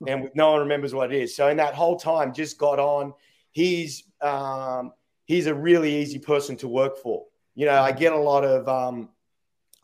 [0.07, 1.35] and no one remembers what it is.
[1.35, 3.13] So in that whole time, just got on.
[3.51, 4.93] He's um,
[5.25, 7.25] he's a really easy person to work for.
[7.55, 9.09] You know, I get a lot of um,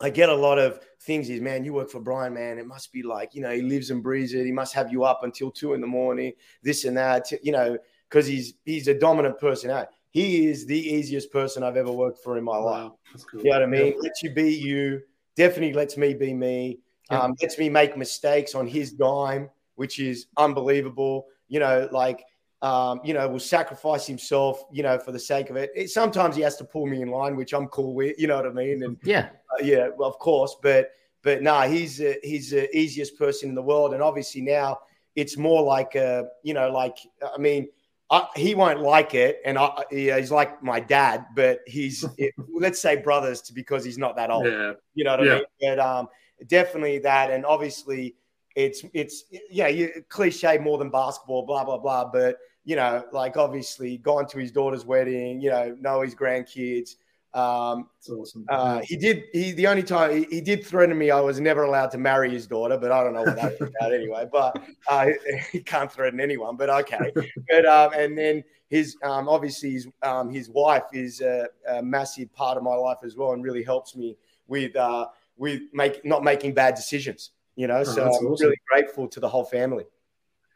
[0.00, 2.58] I get a lot of things is, man, you work for Brian, man.
[2.58, 4.44] It must be like, you know, he lives and breathes it.
[4.44, 7.78] He must have you up until two in the morning, this and that, you know,
[8.08, 9.92] because he's he's a dominant personality.
[10.10, 13.24] He is the easiest person I've ever worked for in my wow, life.
[13.30, 13.42] Cool.
[13.42, 13.92] You know what I mean?
[13.94, 14.00] Yeah.
[14.02, 15.02] Lets you be you.
[15.36, 16.80] Definitely lets me be me.
[17.10, 17.20] Yeah.
[17.20, 21.26] Um, lets me make mistakes on his dime, which is unbelievable.
[21.48, 22.24] You know, like
[22.62, 25.70] um, you know, will sacrifice himself, you know, for the sake of it.
[25.74, 25.90] it.
[25.90, 28.18] Sometimes he has to pull me in line, which I'm cool with.
[28.18, 28.82] You know what I mean?
[28.82, 30.56] And yeah, uh, yeah, well, of course.
[30.62, 30.90] But
[31.22, 34.78] but no, nah, he's uh, he's the easiest person in the world, and obviously now
[35.16, 37.68] it's more like uh, you know, like I mean.
[38.12, 42.80] I, he won't like it, and I, he's like my dad, but he's it, let's
[42.80, 44.46] say brothers to because he's not that old.
[44.46, 44.72] Yeah.
[44.94, 45.32] You know what yeah.
[45.32, 45.44] I mean?
[45.60, 46.08] But um,
[46.48, 48.16] definitely that, and obviously
[48.56, 52.10] it's it's yeah, you, cliche more than basketball, blah blah blah.
[52.10, 56.96] But you know, like obviously gone to his daughter's wedding, you know, know his grandkids.
[57.32, 58.44] Um, That's awesome.
[58.48, 59.24] Uh, he did.
[59.32, 62.28] He the only time he, he, did threaten me, I was never allowed to marry
[62.28, 64.26] his daughter, but I don't know what that was about anyway.
[64.30, 65.10] But uh,
[65.52, 66.56] he can't threaten anyone.
[66.56, 67.12] But okay.
[67.48, 72.32] But um, and then his um, obviously his um, his wife is a, a, massive
[72.32, 74.16] part of my life as well, and really helps me
[74.48, 77.30] with uh, with make not making bad decisions.
[77.54, 78.46] You know, oh, so I'm awesome.
[78.46, 79.84] really grateful to the whole family.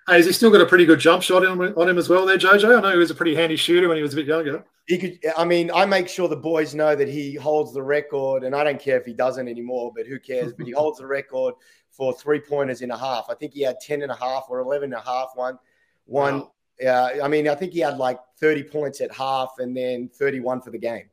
[0.06, 2.26] Hey, has he still got a pretty good jump shot on, on him as well
[2.26, 2.76] there, JJ?
[2.76, 4.64] I know he was a pretty handy shooter when he was a bit younger.
[4.86, 8.44] He could, I mean, I make sure the boys know that he holds the record,
[8.44, 10.52] and I don't care if he doesn't anymore, but who cares?
[10.52, 11.54] but he holds the record
[11.90, 13.26] for three pointers in a half.
[13.30, 15.58] I think he had 10 and a half or 11 and a half one.
[16.06, 16.48] One,
[16.82, 16.86] wow.
[16.86, 20.60] uh, I mean, I think he had like 30 points at half and then 31
[20.60, 21.08] for the game.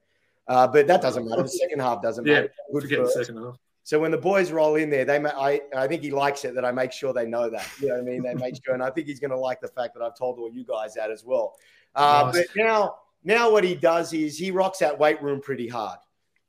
[0.47, 1.43] Uh, but that doesn't matter.
[1.43, 2.53] The second half doesn't yeah, matter.
[2.73, 3.57] Good forget the second half.
[3.83, 6.63] So when the boys roll in there, they I I think he likes it that
[6.63, 7.67] I make sure they know that.
[7.79, 8.21] You know what I mean?
[8.21, 10.37] They make sure, and I think he's going to like the fact that I've told
[10.39, 11.55] all you guys that as well.
[11.95, 12.47] Uh, nice.
[12.47, 15.97] But now, now what he does is he rocks that weight room pretty hard.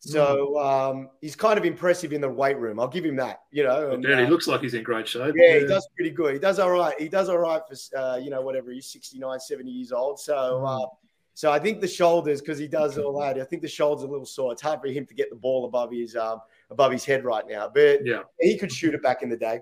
[0.05, 2.81] So um, he's kind of impressive in the weight room.
[2.81, 3.43] I'll give him that.
[3.53, 5.33] You know, and, yeah, he uh, looks like he's in great shape.
[5.37, 6.35] Yeah, yeah, he does pretty good.
[6.35, 7.01] He does all right.
[7.01, 10.21] He does all right for uh, you know whatever he's 69, 70 years old.
[10.21, 10.35] So.
[10.35, 10.85] Mm.
[10.85, 10.87] Uh,
[11.35, 14.09] so I think the shoulders, because he does all that, I think the shoulders are
[14.09, 14.53] a little sore.
[14.53, 16.41] It's hard for him to get the ball above his um,
[16.71, 17.71] above his head right now.
[17.73, 19.61] But yeah, he could shoot it back in the day.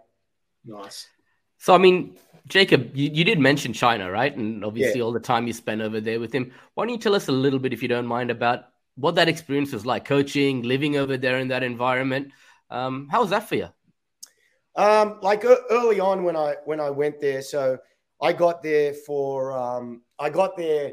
[0.64, 1.06] Nice.
[1.58, 2.16] So I mean,
[2.48, 4.34] Jacob, you, you did mention China, right?
[4.34, 5.04] And obviously yeah.
[5.04, 6.52] all the time you spent over there with him.
[6.74, 8.64] Why don't you tell us a little bit, if you don't mind, about
[8.96, 12.32] what that experience was like, coaching, living over there in that environment.
[12.70, 13.68] Um, how was that for you?
[14.76, 17.78] Um, like early on when I when I went there, so
[18.22, 20.92] I got there for um, I got there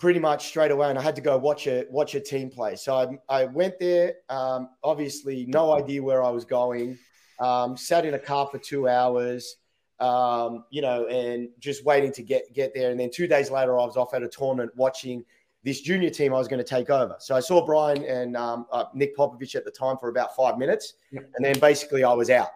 [0.00, 2.74] pretty much straight away, and I had to go watch a watch a team play.
[2.74, 2.96] So
[3.28, 4.14] I, I went there.
[4.28, 6.98] Um, obviously, no idea where I was going.
[7.38, 9.56] Um, sat in a car for two hours,
[10.00, 12.90] um, you know, and just waiting to get get there.
[12.90, 15.24] And then two days later, I was off at a tournament watching
[15.62, 17.16] this junior team I was going to take over.
[17.18, 20.56] So I saw Brian and um, uh, Nick Popovich at the time for about five
[20.58, 22.48] minutes, and then basically I was out.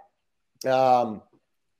[0.67, 1.21] Um,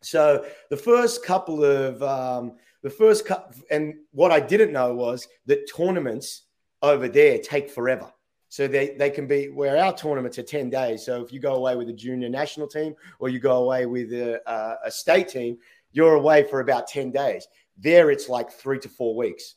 [0.03, 5.27] so the first couple of um, the first cut, and what I didn't know was
[5.47, 6.43] that tournaments
[6.83, 8.13] over there take forever.
[8.51, 11.05] So they, they can be where our tournaments are 10 days.
[11.05, 14.13] So if you go away with a junior national team or you go away with
[14.13, 15.57] a, a, a state team,
[15.93, 17.49] you're away for about 10 days.
[17.79, 19.55] There it's like three to four weeks.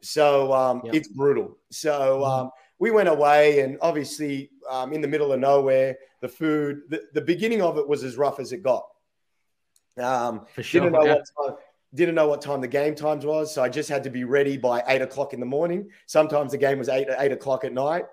[0.00, 0.94] So um, yep.
[0.94, 1.58] it's brutal.
[1.70, 2.24] So mm-hmm.
[2.24, 7.02] um, we went away, and obviously, um, in the middle of nowhere, the food, the,
[7.12, 8.86] the beginning of it was as rough as it got.
[9.98, 10.82] Um, For sure.
[10.82, 11.16] Didn't know yeah.
[11.36, 11.58] what time,
[11.94, 14.56] didn't know what time the game times was, so I just had to be ready
[14.56, 15.88] by eight o'clock in the morning.
[16.06, 18.04] Sometimes the game was eight eight o'clock at night,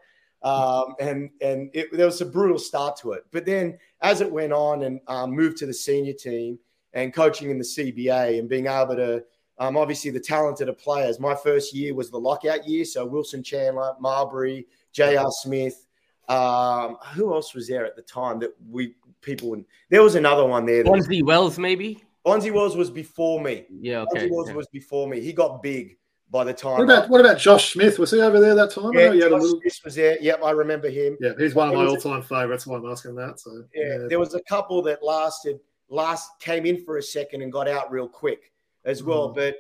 [0.41, 3.25] um, and and it, there was a brutal start to it.
[3.31, 6.57] But then as it went on and um, moved to the senior team
[6.93, 9.23] and coaching in the CBA and being able to
[9.59, 11.19] um, obviously the talented of players.
[11.19, 15.29] My first year was the lockout year, so Wilson Chandler, Marbury, J.R.
[15.29, 15.85] Smith.
[16.29, 19.55] Um, who else was there at the time that we people?
[19.89, 20.83] There was another one there.
[20.83, 22.03] Bonzi Wells, maybe.
[22.27, 23.65] Bonzi Wells was before me.
[23.69, 24.27] Yeah, okay.
[24.27, 24.55] Bonzi Wells yeah.
[24.55, 25.21] was before me.
[25.21, 25.97] He got big
[26.29, 26.79] by the time.
[26.79, 27.97] What about what about Josh Smith?
[27.99, 28.91] Was he over there that time?
[28.93, 30.17] Yeah, he Josh little- Smith was there.
[30.19, 31.17] Yep, I remember him.
[31.21, 32.67] yeah, he's one of There my was all-time favourites.
[32.67, 33.39] Why I'm asking that.
[33.39, 35.59] So Yeah, there was a couple that lasted
[35.89, 38.51] last came in for a second and got out real quick
[38.83, 39.29] as well.
[39.29, 39.35] Mhm.
[39.35, 39.55] But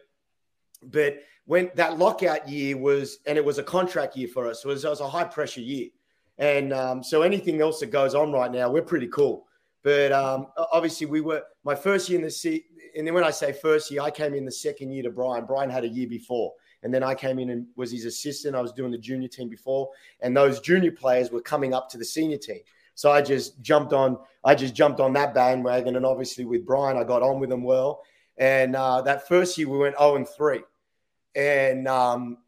[0.83, 4.67] but when that lockout year was and it was a contract year for us, it
[4.67, 5.87] was, it was a high pressure year.
[6.37, 9.46] And um, so anything else that goes on right now, we're pretty cool.
[9.87, 12.65] But um, obviously, we were my first year in the seat.
[12.97, 15.45] And then when I say first year, I came in the second year to Brian.
[15.45, 16.51] Brian had a year before.
[16.83, 18.53] And then I came in and was his assistant.
[18.53, 19.87] I was doing the junior team before.
[20.19, 22.59] And those junior players were coming up to the senior team.
[22.95, 25.95] So I just jumped on, I just jumped on that bandwagon.
[25.95, 28.03] And obviously with Brian, I got on with him well.
[28.35, 30.63] And uh, that first year we went 0 and 3.
[31.33, 32.39] And um,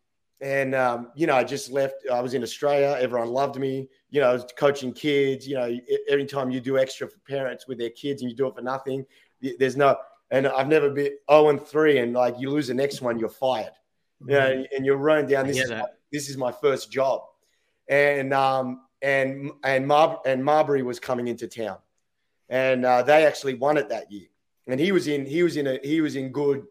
[0.42, 1.96] and um, you know, I just left.
[2.12, 2.98] I was in Australia.
[3.00, 3.90] Everyone loved me.
[4.10, 5.48] You know, I was coaching kids.
[5.48, 8.48] You know, every time you do extra for parents with their kids and you do
[8.48, 9.06] it for nothing,
[9.60, 9.98] there's no.
[10.32, 13.30] And I've never been 0 and 3, and like you lose the next one, you're
[13.30, 13.72] fired.
[14.26, 15.48] You know, and you're running down.
[15.48, 17.22] This is my, this is my first job,
[17.88, 21.78] and um and and Mar- and Marbury was coming into town,
[22.50, 24.28] and uh, they actually won it that year.
[24.68, 26.66] And he was in he was in a he was in good.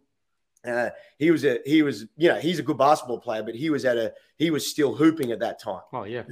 [0.66, 3.71] Uh, he was a he was you know he's a good basketball player, but he
[3.71, 5.83] was at a he was still hooping at that time.
[5.92, 6.23] Oh yeah.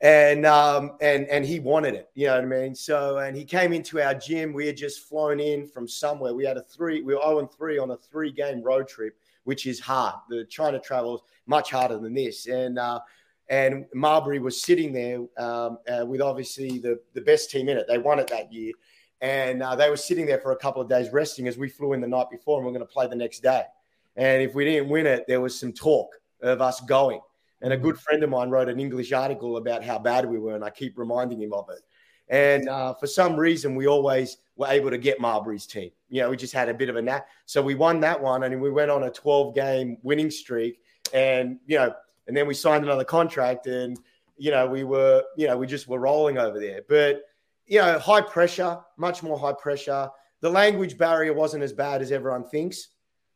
[0.00, 2.74] and um and and he wanted it you know what i mean?
[2.74, 4.52] So and he came into our gym.
[4.52, 6.34] We had just flown in from somewhere.
[6.34, 9.14] We had a three we were 0 and 3 on a three game road trip
[9.44, 10.14] which is hard.
[10.28, 12.46] The china travels much harder than this.
[12.46, 13.00] And uh
[13.50, 17.86] and marbury was sitting there um, uh, with obviously the the best team in it.
[17.88, 18.72] They won it that year
[19.20, 21.92] and uh, they were sitting there for a couple of days resting as we flew
[21.92, 23.62] in the night before and we are going to play the next day
[24.16, 26.08] and if we didn't win it there was some talk
[26.42, 27.20] of us going
[27.60, 30.54] and a good friend of mine wrote an English article about how bad we were,
[30.54, 31.80] and I keep reminding him of it.
[32.28, 35.90] And uh, for some reason, we always were able to get Marbury's team.
[36.08, 37.26] You know, we just had a bit of a nap.
[37.46, 40.80] So we won that one, and we went on a 12 game winning streak.
[41.12, 41.92] And, you know,
[42.26, 43.98] and then we signed another contract, and,
[44.36, 46.82] you know, we were, you know, we just were rolling over there.
[46.86, 47.22] But,
[47.68, 50.08] you know, high pressure, much more high pressure.
[50.40, 52.88] The language barrier wasn't as bad as everyone thinks.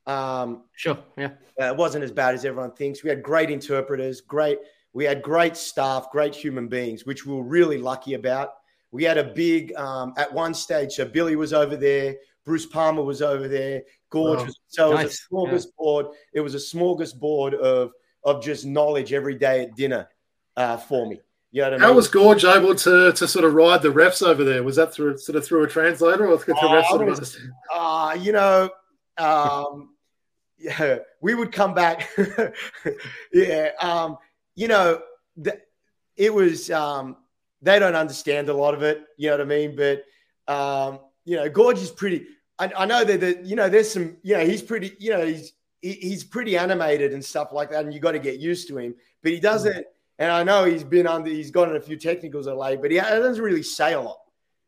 [0.07, 0.99] Um, Sure.
[1.17, 1.31] Yeah.
[1.61, 3.03] uh, it wasn't as bad as everyone thinks.
[3.05, 4.59] We had great interpreters, great.
[4.95, 8.55] We had great staff, great human beings, which we were really lucky about.
[8.91, 10.93] We had a big um, at one stage.
[10.93, 14.45] So Billy was over there, Bruce Palmer was over there, Gorge Wow.
[14.47, 14.59] was.
[14.69, 15.27] So it was Nice.
[15.31, 16.13] a smorgasbord.
[16.35, 17.93] It was a smorgasbord of
[18.25, 20.09] of just knowledge every day at dinner
[20.57, 21.21] uh, for me.
[21.53, 21.89] You know what I mean?
[21.89, 24.63] How was Gorge able to to sort of ride the refs over there?
[24.63, 27.39] Was that through sort of through a translator, or could the refs of was-
[27.73, 28.71] uh, you know,
[29.19, 29.91] um,
[30.59, 32.09] yeah, we would come back.
[33.35, 34.17] yeah, um,
[34.55, 35.03] you know,
[36.17, 36.71] it was.
[36.71, 37.17] Um,
[37.61, 39.03] they don't understand a lot of it.
[39.19, 39.77] You know what I mean?
[39.77, 40.05] But
[40.53, 42.27] um, you know, Gorge is pretty.
[42.59, 44.17] I, I know that, that you know, there's some.
[44.23, 44.97] You know, he's pretty.
[44.99, 48.19] You know, he's he, he's pretty animated and stuff like that, and you got to
[48.19, 48.95] get used to him.
[49.23, 49.87] But he doesn't.
[50.19, 51.31] And I know he's been under.
[51.31, 54.21] He's gotten a few technicals of late, but he doesn't really say a lot.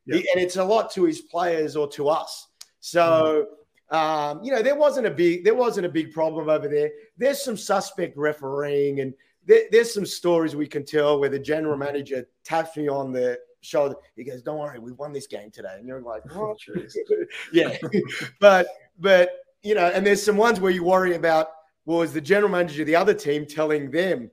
[0.07, 0.16] Yeah.
[0.16, 2.48] He- and it's a lot to his players or to us.
[2.80, 3.46] So
[3.90, 6.90] um, you know, there wasn't a big there wasn't a big problem over there.
[7.16, 9.14] There's some suspect refereeing, and
[9.46, 13.38] there, there's some stories we can tell where the general manager taps me on the
[13.61, 13.96] shoulder.
[14.16, 16.59] He goes, "Don't worry, we won this game today," and you're like, "What?"
[17.52, 17.76] Yeah,
[18.40, 18.66] but
[18.98, 19.30] but
[19.62, 21.48] you know, and there's some ones where you worry about.
[21.87, 24.30] Well, is the general manager of the other team telling them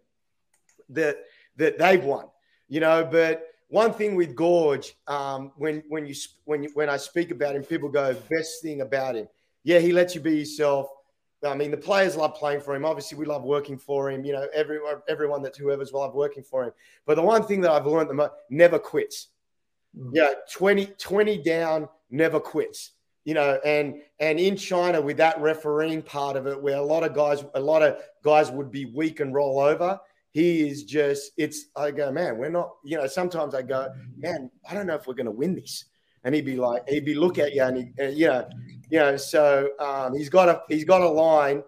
[0.91, 1.17] that
[1.57, 2.25] that they've won?
[2.67, 6.13] You know, but one thing with Gorge, um, when when you
[6.45, 9.27] when you, when I speak about him, people go best thing about him.
[9.63, 10.89] Yeah, he lets you be yourself.
[11.43, 12.85] I mean, the players love playing for him.
[12.85, 14.25] Obviously, we love working for him.
[14.25, 16.73] You know, everyone everyone that whoever's will love working for him.
[17.05, 19.29] But the one thing that I've learned the most, never quits.
[19.97, 20.11] Mm.
[20.13, 22.91] Yeah, 20, 20 down, never quits.
[23.23, 27.03] You know, and and in China with that refereeing part of it, where a lot
[27.03, 29.99] of guys, a lot of guys would be weak and roll over.
[30.31, 34.49] He is just, it's, I go, man, we're not, you know, sometimes I go, man,
[34.69, 35.85] I don't know if we're going to win this.
[36.23, 38.47] And he'd be like, he'd be look at you and, he, and you know,
[38.89, 41.63] you know, so um, he's got a, he's got a line.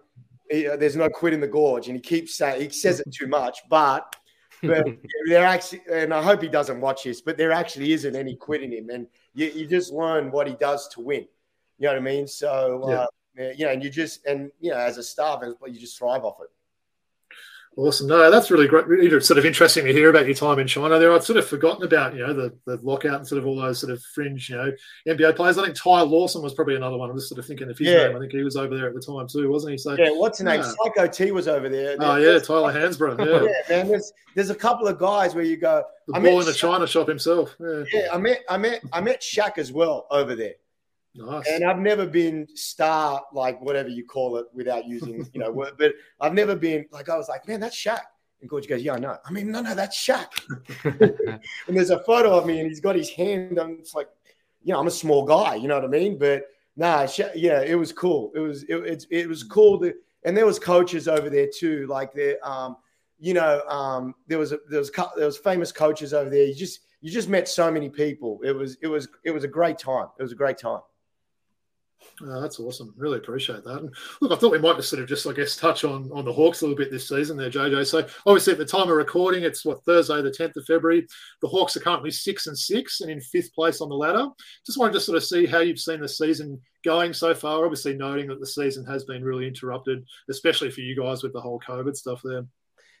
[0.52, 1.88] Uh, there's no quit in the gorge.
[1.88, 4.16] And he keeps saying, he says it too much, but,
[4.62, 4.86] but
[5.28, 8.62] there actually, and I hope he doesn't watch this, but there actually isn't any quit
[8.62, 8.88] in him.
[8.90, 11.26] And you, you just learn what he does to win.
[11.78, 12.26] You know what I mean?
[12.28, 15.98] So, uh, you know, and you just, and, you know, as a staff, you just
[15.98, 16.48] thrive off it.
[17.76, 18.06] Awesome.
[18.06, 18.86] No, that's really great.
[18.86, 21.12] Really sort of interesting to hear about your time in China there.
[21.12, 23.80] I'd sort of forgotten about, you know, the, the lockout and sort of all those
[23.80, 24.70] sort of fringe, you know,
[25.08, 25.58] NBA players.
[25.58, 27.10] I think Ty Lawson was probably another one.
[27.10, 28.06] I'm just sort of thinking of his Yeah.
[28.06, 28.16] name.
[28.16, 29.78] I think he was over there at the time too, wasn't he?
[29.78, 30.60] So, Yeah, what's his name?
[30.60, 30.72] Yeah.
[30.84, 31.96] Psycho T was over there.
[31.98, 33.18] oh, yeah, Tyler Hansbrough.
[33.18, 33.76] yeah, Yeah.
[33.78, 33.88] man.
[33.88, 35.82] There's there's a couple of guys where you go.
[36.06, 37.56] The I ball in the Shaq- China shop himself.
[37.58, 37.82] Yeah.
[37.92, 40.54] Yeah, I met I met I met Shaq as well over there.
[41.14, 41.48] Nice.
[41.48, 45.52] And I've never been star like whatever you call it without using you know.
[45.52, 48.00] word, But I've never been like I was like, man, that's Shaq.
[48.40, 49.16] And coach goes, yeah, I know.
[49.24, 50.26] I mean, no, no, that's Shaq.
[51.66, 53.58] and there's a photo of me, and he's got his hand.
[53.58, 54.08] I'm it's like,
[54.62, 55.54] you know, I'm a small guy.
[55.54, 56.18] You know what I mean?
[56.18, 56.46] But
[56.76, 58.32] nah, Sha- yeah, it was cool.
[58.34, 59.78] It was it, it, it was cool.
[59.80, 62.76] To, and there was coaches over there too, like there, um,
[63.20, 66.44] you know, um, there was a, there was there was famous coaches over there.
[66.44, 68.40] You just you just met so many people.
[68.42, 70.08] It was it was it was a great time.
[70.18, 70.80] It was a great time.
[72.22, 72.94] Oh, that's awesome.
[72.96, 73.78] Really appreciate that.
[73.78, 76.24] And look, I thought we might just sort of just, I guess, touch on on
[76.24, 77.86] the Hawks a little bit this season there, JJ.
[77.86, 81.06] So obviously at the time of recording, it's what Thursday, the 10th of February.
[81.42, 84.28] The Hawks are currently six and six and in fifth place on the ladder.
[84.64, 87.64] Just wanted to sort of see how you've seen the season going so far.
[87.64, 91.40] Obviously, noting that the season has been really interrupted, especially for you guys with the
[91.40, 92.44] whole COVID stuff there.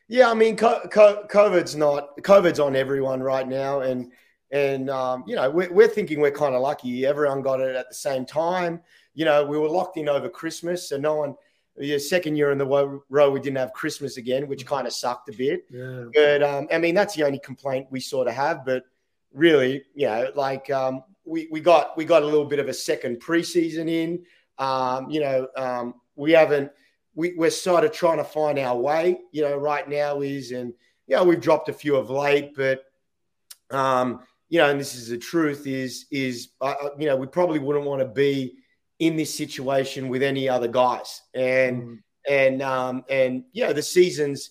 [0.08, 4.12] Yeah, I mean, co- co- COVID's not COVID's on everyone right now, and
[4.50, 7.06] and um, you know we're, we're thinking we're kind of lucky.
[7.06, 8.80] Everyone got it at the same time.
[9.14, 11.34] You know, we were locked in over Christmas, so no one.
[11.76, 15.28] The second year in the row, we didn't have Christmas again, which kind of sucked
[15.28, 15.64] a bit.
[15.70, 16.04] Yeah.
[16.14, 18.64] But um, I mean, that's the only complaint we sort of have.
[18.64, 18.84] But
[19.32, 22.74] really, you know, like um, we we got we got a little bit of a
[22.74, 24.24] second preseason in.
[24.58, 26.70] Um, you know, um, we haven't.
[27.16, 29.18] We, we're sort of trying to find our way.
[29.32, 30.72] You know, right now is and
[31.06, 32.84] you know we've dropped a few of late, but
[33.70, 34.20] um,
[34.54, 37.86] you know, and this is the truth is is uh, you know we probably wouldn't
[37.86, 38.54] want to be
[39.00, 41.98] in this situation with any other guys, and Mm.
[42.28, 44.50] and um, and yeah, the season's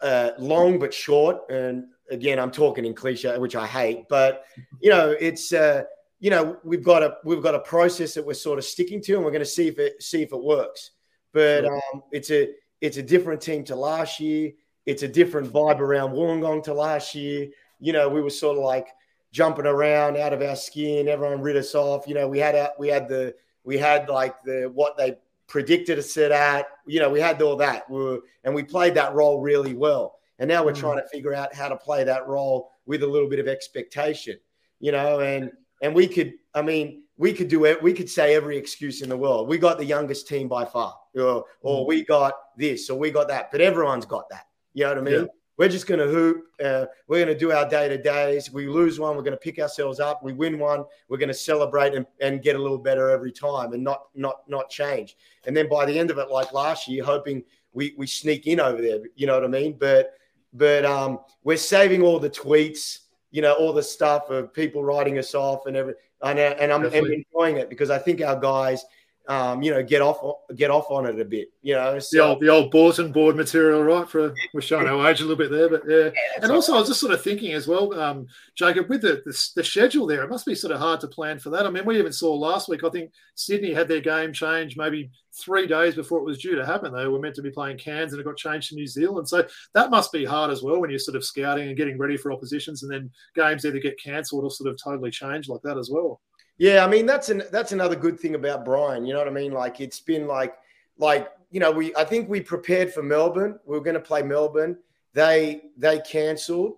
[0.00, 1.48] uh, long but short.
[1.50, 4.44] And again, I'm talking in cliche, which I hate, but
[4.80, 5.84] you know, it's uh,
[6.18, 9.14] you know we've got a we've got a process that we're sort of sticking to,
[9.14, 10.90] and we're going to see if it see if it works.
[11.32, 12.48] But um, it's a
[12.80, 14.50] it's a different team to last year.
[14.84, 17.50] It's a different vibe around Wollongong to last year.
[17.78, 18.88] You know, we were sort of like
[19.34, 21.08] jumping around out of our skin.
[21.08, 22.06] Everyone rid us off.
[22.06, 25.18] You know, we had a, we had the we had like the what they
[25.48, 26.66] predicted us at at.
[26.86, 27.90] You know, we had all that.
[27.90, 30.20] We were, and we played that role really well.
[30.38, 30.80] And now we're Mm.
[30.80, 34.38] trying to figure out how to play that role with a little bit of expectation.
[34.78, 35.50] You know, and
[35.82, 37.82] and we could, I mean, we could do it.
[37.82, 39.48] We could say every excuse in the world.
[39.48, 43.28] We got the youngest team by far, or, or we got this, or we got
[43.28, 43.50] that.
[43.50, 44.46] But everyone's got that.
[44.74, 45.20] You know what I mean?
[45.22, 45.26] Yeah.
[45.56, 46.46] We're just going to hoop.
[46.62, 48.52] Uh, we're going to do our day to days.
[48.52, 50.22] We lose one, we're going to pick ourselves up.
[50.22, 53.72] We win one, we're going to celebrate and, and get a little better every time,
[53.72, 55.16] and not not not change.
[55.46, 58.60] And then by the end of it, like last year, hoping we we sneak in
[58.60, 59.00] over there.
[59.14, 59.76] You know what I mean?
[59.78, 60.14] But
[60.52, 65.18] but um, we're saving all the tweets, you know, all the stuff of people writing
[65.18, 68.84] us off and every and, and I'm, I'm enjoying it because I think our guys,
[69.26, 70.18] um, you know, get off
[70.54, 71.48] get off on it a bit.
[71.62, 74.08] You know, The old, the old bulletin board material, right?
[74.08, 76.10] For we're showing our age a little bit there, but yeah.
[76.42, 79.50] And also, I was just sort of thinking as well, um, Jacob, with the, the
[79.56, 81.66] the schedule there, it must be sort of hard to plan for that.
[81.66, 82.84] I mean, we even saw last week.
[82.84, 86.66] I think Sydney had their game change maybe three days before it was due to
[86.66, 86.92] happen.
[86.92, 89.28] They were meant to be playing Cairns, and it got changed to New Zealand.
[89.28, 92.18] So that must be hard as well when you're sort of scouting and getting ready
[92.18, 95.78] for oppositions, and then games either get cancelled or sort of totally changed like that
[95.78, 96.20] as well.
[96.58, 99.04] Yeah, I mean that's an that's another good thing about Brian.
[99.04, 99.52] You know what I mean?
[99.52, 100.54] Like it's been like
[100.98, 103.58] like you know we I think we prepared for Melbourne.
[103.66, 104.78] We were going to play Melbourne.
[105.12, 106.76] They they cancelled.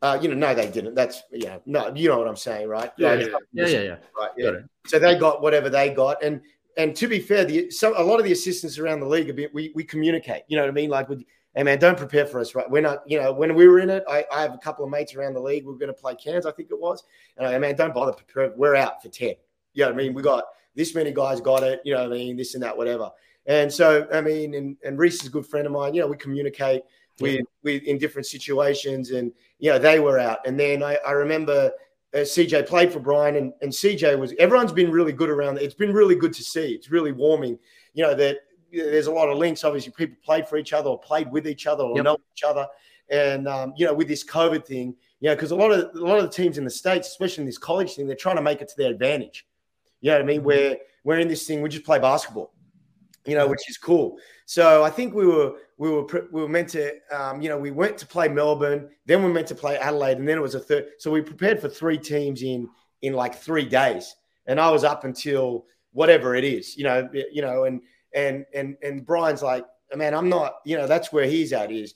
[0.00, 0.94] Uh, you know, no, they didn't.
[0.94, 2.92] That's yeah, no, you know what I'm saying, right?
[2.96, 3.26] Yeah, yeah.
[3.52, 3.96] Yeah, yeah, yeah.
[4.16, 4.30] right.
[4.36, 4.50] Yeah.
[4.86, 6.40] So they got whatever they got, and
[6.76, 9.34] and to be fair, the some a lot of the assistants around the league a
[9.34, 10.44] bit we we communicate.
[10.46, 10.88] You know what I mean?
[10.88, 12.68] Like with hey man, don't prepare for us, right?
[12.70, 14.90] We're not, you know, when we were in it, I, I have a couple of
[14.90, 15.66] mates around the league.
[15.66, 17.02] We are going to play Cairns, I think it was,
[17.36, 18.12] and I man, don't bother.
[18.12, 18.52] Prepare.
[18.56, 19.34] We're out for ten.
[19.74, 20.14] You know what I mean?
[20.14, 21.80] We got this many guys got it.
[21.84, 22.36] You know what I mean?
[22.36, 23.10] This and that, whatever.
[23.46, 25.94] And so I mean, and and Reese is a good friend of mine.
[25.94, 26.82] You know, we communicate
[27.20, 30.46] with with in different situations, and you know they were out.
[30.46, 31.72] And then I, I remember
[32.14, 35.58] uh, CJ played for Brian, and, and CJ was everyone's been really good around.
[35.58, 36.72] It's been really good to see.
[36.72, 37.58] It's really warming.
[37.94, 38.38] You know that
[38.72, 39.64] there's a lot of links.
[39.64, 42.04] Obviously, people played for each other or played with each other or Yep.
[42.04, 42.66] know each other.
[43.10, 45.98] And um, you know, with this COVID thing, you know, because a lot of a
[45.98, 48.42] lot of the teams in the states, especially in this college thing, they're trying to
[48.42, 49.46] make it to their advantage.
[50.00, 50.42] You know what I mean?
[50.44, 52.52] Where we're in this thing, we just play basketball.
[53.26, 54.16] You know, which is cool.
[54.46, 57.70] So I think we were we were we were meant to, um, you know, we
[57.70, 60.54] went to play Melbourne, then we were meant to play Adelaide, and then it was
[60.54, 60.88] a third.
[60.98, 62.68] So we prepared for three teams in
[63.02, 67.42] in like three days, and I was up until whatever it is, you know, you
[67.42, 67.80] know, and
[68.18, 71.94] and and and Brian's like, man, I'm not, you know, that's where he's at is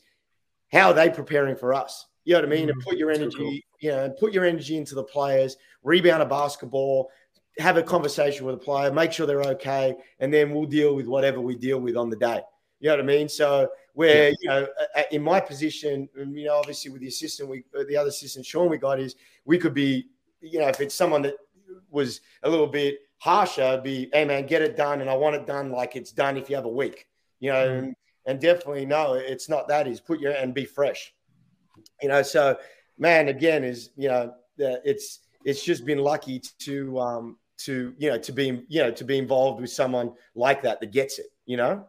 [0.73, 2.07] how are they preparing for us?
[2.25, 2.71] You know what I mean?
[2.71, 3.59] and Mm, put your energy, cool.
[3.81, 7.11] you know, and put your energy into the players, rebound a basketball,
[7.59, 11.07] have a conversation with a player, make sure they're okay, and then we'll deal with
[11.07, 12.41] whatever we deal with on the day.
[12.81, 13.29] You know what I mean?
[13.29, 14.67] So where you know,
[15.11, 18.71] in my position, you know, obviously with the assistant, we uh, the other assistant Sean
[18.71, 20.07] we got is we could be,
[20.41, 21.35] you know, if it's someone that
[21.91, 25.01] was a little bit harsher, be, hey man, get it done.
[25.01, 27.07] And I want it done like it's done if you have a week,
[27.39, 27.85] you know, mm-hmm.
[27.85, 27.97] and,
[28.27, 31.15] and definitely no, it's not that is put your and be fresh,
[32.03, 32.23] you know?
[32.23, 32.57] So
[32.99, 38.19] man, again, is, you know, it's, it's just been lucky to, um, to, you know,
[38.19, 41.57] to be, you know, to be involved with someone like that that gets it, you
[41.57, 41.87] know?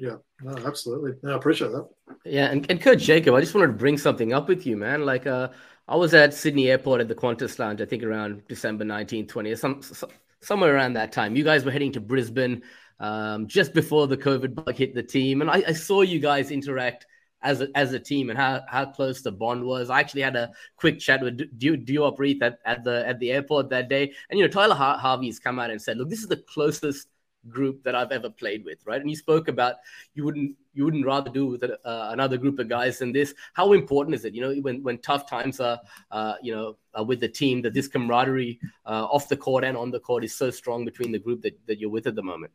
[0.00, 1.12] Yeah, no, absolutely.
[1.22, 1.88] No, I appreciate that.
[2.24, 5.06] Yeah, and, and Coach Jacob, I just wanted to bring something up with you, man.
[5.06, 5.50] Like, uh,
[5.86, 9.58] I was at Sydney Airport at the Qantas Lounge, I think around December 19th, 20th,
[9.58, 10.10] some, some,
[10.42, 11.36] somewhere around that time.
[11.36, 12.62] You guys were heading to Brisbane
[13.00, 15.40] um, just before the COVID bug hit the team.
[15.40, 17.06] And I, I, saw you guys interact
[17.42, 19.90] as a, as a team and how, how close the bond was.
[19.90, 23.70] I actually had a quick chat with Duop Reath at, at, the, at the airport
[23.70, 24.12] that day.
[24.30, 27.08] And, you know, Tyler Harvey's come out and said, look, this is the closest
[27.48, 29.00] group that I've ever played with, right?
[29.00, 29.76] And you spoke about
[30.14, 33.34] you wouldn't you wouldn't rather do with uh, another group of guys than this.
[33.52, 35.80] How important is it, you know, when when tough times are,
[36.10, 39.76] uh, you know, uh, with the team, that this camaraderie uh, off the court and
[39.76, 42.22] on the court is so strong between the group that, that you're with at the
[42.22, 42.52] moment?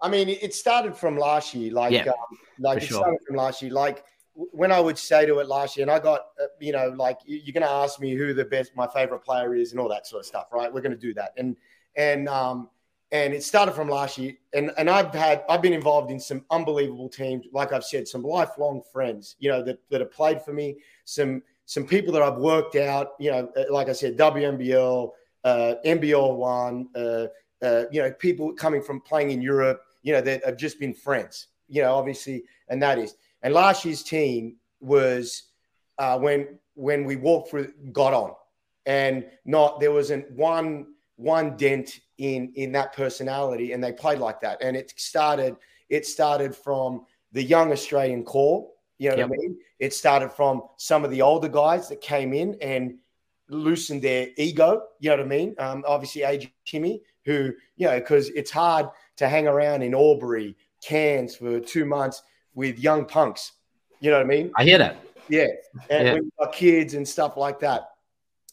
[0.00, 2.98] I mean, it started from last year, like yeah, um, like it sure.
[2.98, 4.04] started from last year, like.
[4.36, 7.18] When I would say to it last year, and I got, uh, you know, like
[7.24, 10.08] you're going to ask me who the best, my favorite player is, and all that
[10.08, 10.74] sort of stuff, right?
[10.74, 11.56] We're going to do that, and
[11.94, 12.68] and um,
[13.12, 14.34] and it started from last year.
[14.52, 17.46] And and I've had I've been involved in some unbelievable teams.
[17.52, 20.76] Like I've said, some lifelong friends, you know, that that have played for me.
[21.04, 25.10] Some some people that I've worked out, you know, uh, like I said, WNBL,
[25.44, 27.26] uh, NBL one, uh,
[27.62, 30.92] uh, you know, people coming from playing in Europe, you know, that have just been
[30.92, 31.48] friends.
[31.68, 33.14] You know, obviously, and that is.
[33.42, 35.44] And last year's team was
[35.98, 38.32] uh, when when we walked through, got on,
[38.86, 44.40] and not there wasn't one one dent in in that personality and they played like
[44.40, 44.62] that.
[44.62, 45.56] And it started
[45.88, 49.28] it started from the young australian core you know yep.
[49.28, 49.58] what i mean?
[49.80, 52.96] It started from some of the older guys that came in and
[53.48, 55.54] loosened their ego you know what i mean?
[55.58, 58.86] Um, obviously AJ Kimmy, who you know because it's hard
[59.16, 62.22] to hang around in albury cairns for two months
[62.54, 63.52] with young punks
[64.00, 64.52] you know what i mean?
[64.56, 64.96] I hear that.
[65.28, 65.46] Yeah
[65.90, 66.46] and yeah.
[66.52, 67.93] kids and stuff like that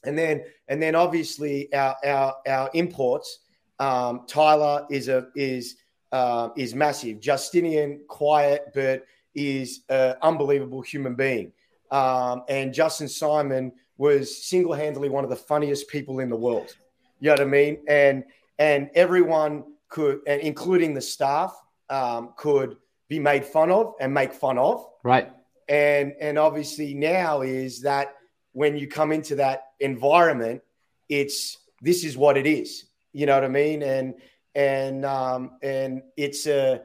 [0.04, 3.40] and then and then obviously our our, our imports
[3.82, 5.78] um, Tyler is a is
[6.12, 7.20] uh, is massive.
[7.20, 11.52] Justinian, quiet, but is an unbelievable human being.
[11.90, 16.76] Um, and Justin Simon was single handedly one of the funniest people in the world.
[17.20, 17.80] You know what I mean?
[17.88, 18.24] And
[18.60, 22.78] and everyone could, and including the staff, um, could
[23.10, 24.86] be made fun of and make fun of.
[25.04, 25.32] Right.
[25.68, 28.14] And and obviously now is that
[28.54, 30.62] when you come into that environment,
[31.10, 32.86] it's this is what it is.
[33.14, 33.84] You know what I mean?
[33.84, 34.16] And
[34.56, 36.82] and um, and it's a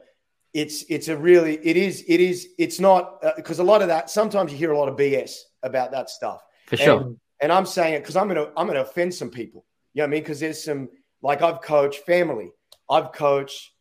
[0.53, 3.89] it's it's a really it is it is it's not because uh, a lot of
[3.89, 6.41] that sometimes you hear a lot of BS about that stuff.
[6.67, 7.01] For sure.
[7.01, 9.65] And, and I'm saying it because I'm gonna I'm gonna offend some people.
[9.93, 10.23] You know what I mean?
[10.23, 10.89] Because there's some
[11.21, 12.51] like I've coached family,
[12.89, 13.71] I've coached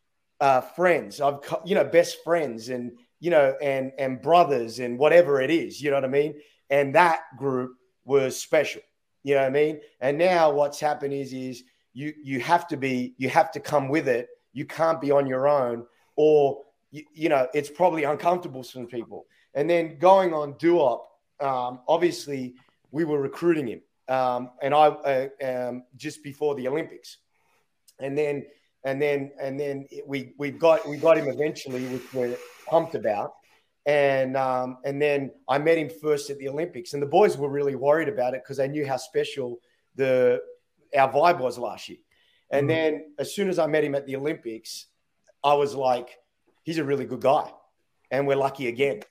[0.41, 4.99] uh, friends, I've co- you know best friends, and you know and and brothers and
[4.99, 5.81] whatever it is.
[5.81, 6.35] You know what I mean?
[6.71, 7.73] And that group
[8.05, 8.83] was special.
[9.23, 9.81] You know what I mean?
[10.01, 11.65] And now what's happened is is
[11.97, 15.27] you you have to be you have to come with it you can't be on
[15.27, 15.85] your own
[16.17, 21.01] or you, you know it's probably uncomfortable for some people and then going on Duop
[21.41, 22.55] um, obviously
[22.91, 27.17] we were recruiting him um, and I uh, um, just before the Olympics
[27.99, 28.45] and then
[28.85, 32.37] and then and then we we got we got him eventually which we're
[32.67, 33.33] pumped about
[33.87, 37.49] and um, and then I met him first at the Olympics, and the boys were
[37.49, 39.61] really worried about it because they knew how special
[39.95, 40.41] the
[40.97, 41.99] our vibe was last year.
[42.51, 42.69] And mm.
[42.69, 44.87] then as soon as I met him at the Olympics,
[45.43, 46.19] I was like,
[46.65, 47.51] he's a really good guy,
[48.11, 49.03] and we're lucky again.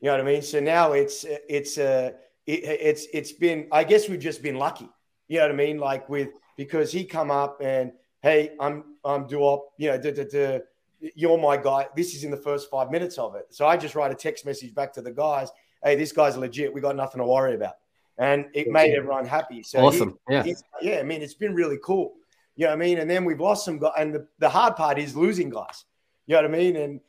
[0.00, 0.42] You know what I mean?
[0.42, 2.10] So now it's it's uh,
[2.46, 4.88] it, it's it's been I guess we've just been lucky.
[5.28, 5.78] You know what I mean?
[5.78, 10.24] Like with because he come up and hey, I'm I'm Duop, you know, duh, duh,
[10.24, 10.58] duh,
[11.00, 11.86] you're my guy.
[11.96, 13.46] This is in the first five minutes of it.
[13.50, 15.50] So I just write a text message back to the guys.
[15.82, 16.72] Hey, this guy's legit.
[16.72, 17.74] We got nothing to worry about
[18.18, 19.62] and it made everyone happy.
[19.62, 20.18] So awesome.
[20.28, 20.44] He, yeah.
[20.80, 20.98] Yeah.
[20.98, 22.14] I mean, it's been really cool.
[22.56, 22.98] You know what I mean?
[22.98, 23.92] And then we've lost some guys.
[23.98, 25.84] And the, the hard part is losing guys.
[26.26, 26.76] You know what I mean?
[26.76, 27.00] And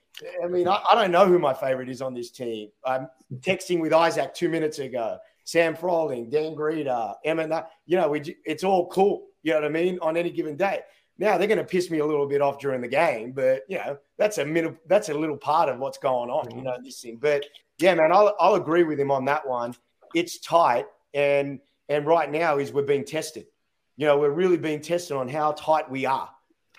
[0.44, 2.70] I mean, I, I don't know who my favorite is on this team.
[2.84, 3.08] I'm
[3.40, 5.18] texting with Isaac two minutes ago.
[5.46, 7.66] Sam Froling, Dan Grida, Emma.
[7.86, 9.28] You know, we, it's all cool.
[9.44, 9.98] You know what I mean?
[10.02, 10.82] On any given day.
[11.20, 13.78] Now they're going to piss me a little bit off during the game, but you
[13.78, 16.56] know that's a middle, that's a little part of what's going on.
[16.56, 17.46] You know this thing, but
[17.80, 19.76] yeah, man, I'll, I'll agree with him on that one.
[20.14, 21.60] It's tight and
[21.90, 23.48] and right now is we're being tested.
[23.96, 26.30] You know, we're really being tested on how tight we are.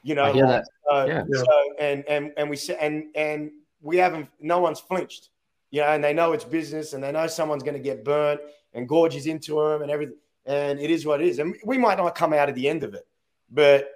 [0.02, 1.24] You know, like, so, uh, yeah.
[1.34, 3.50] so, and and and we and and
[3.82, 4.28] we haven't.
[4.40, 5.30] No one's flinched.
[5.70, 8.40] You know, and they know it's business, and they know someone's going to get burnt,
[8.72, 10.16] and gorges into them, and everything.
[10.46, 11.40] And it is what it is.
[11.40, 13.06] And we might not come out at the end of it,
[13.50, 13.90] but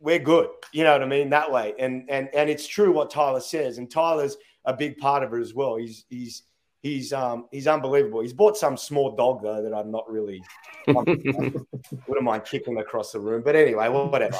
[0.00, 0.48] we're good.
[0.72, 1.30] You know what I mean?
[1.30, 1.74] That way.
[1.78, 3.78] And and and it's true what Tyler says.
[3.78, 5.76] And Tyler's a big part of it as well.
[5.76, 6.42] He's he's
[6.82, 8.20] he's um he's unbelievable.
[8.20, 10.42] He's bought some small dog though that I'm not really
[10.86, 13.42] wouldn't mind kicking across the room.
[13.44, 14.38] But anyway, well, whatever.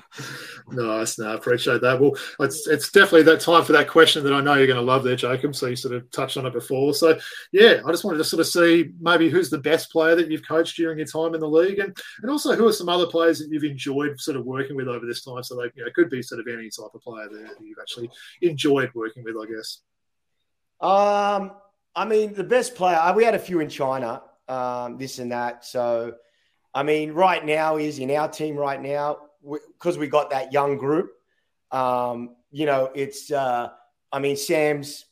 [0.70, 2.00] nice, no, I appreciate that.
[2.00, 4.82] Well, it's it's definitely that time for that question that I know you're going to
[4.82, 5.54] love there, Jacob.
[5.54, 6.92] So you sort of touched on it before.
[6.94, 7.18] So
[7.52, 10.46] yeah, I just wanted to sort of see maybe who's the best player that you've
[10.46, 13.38] coached during your time in the league, and and also who are some other players
[13.38, 15.42] that you've enjoyed sort of working with over this time.
[15.42, 18.10] So they you know could be sort of any type of player that you've actually
[18.42, 19.78] enjoyed working with, I guess.
[20.82, 21.52] Um,
[21.94, 25.32] I mean, the best player uh, we had a few in China, um, this and
[25.32, 25.64] that.
[25.64, 26.14] So,
[26.74, 30.52] I mean, right now is in our team right now because we, we, got that
[30.52, 31.12] young group.
[31.70, 33.30] Um, you know, it's.
[33.30, 33.70] Uh,
[34.10, 35.06] I mean, Sam's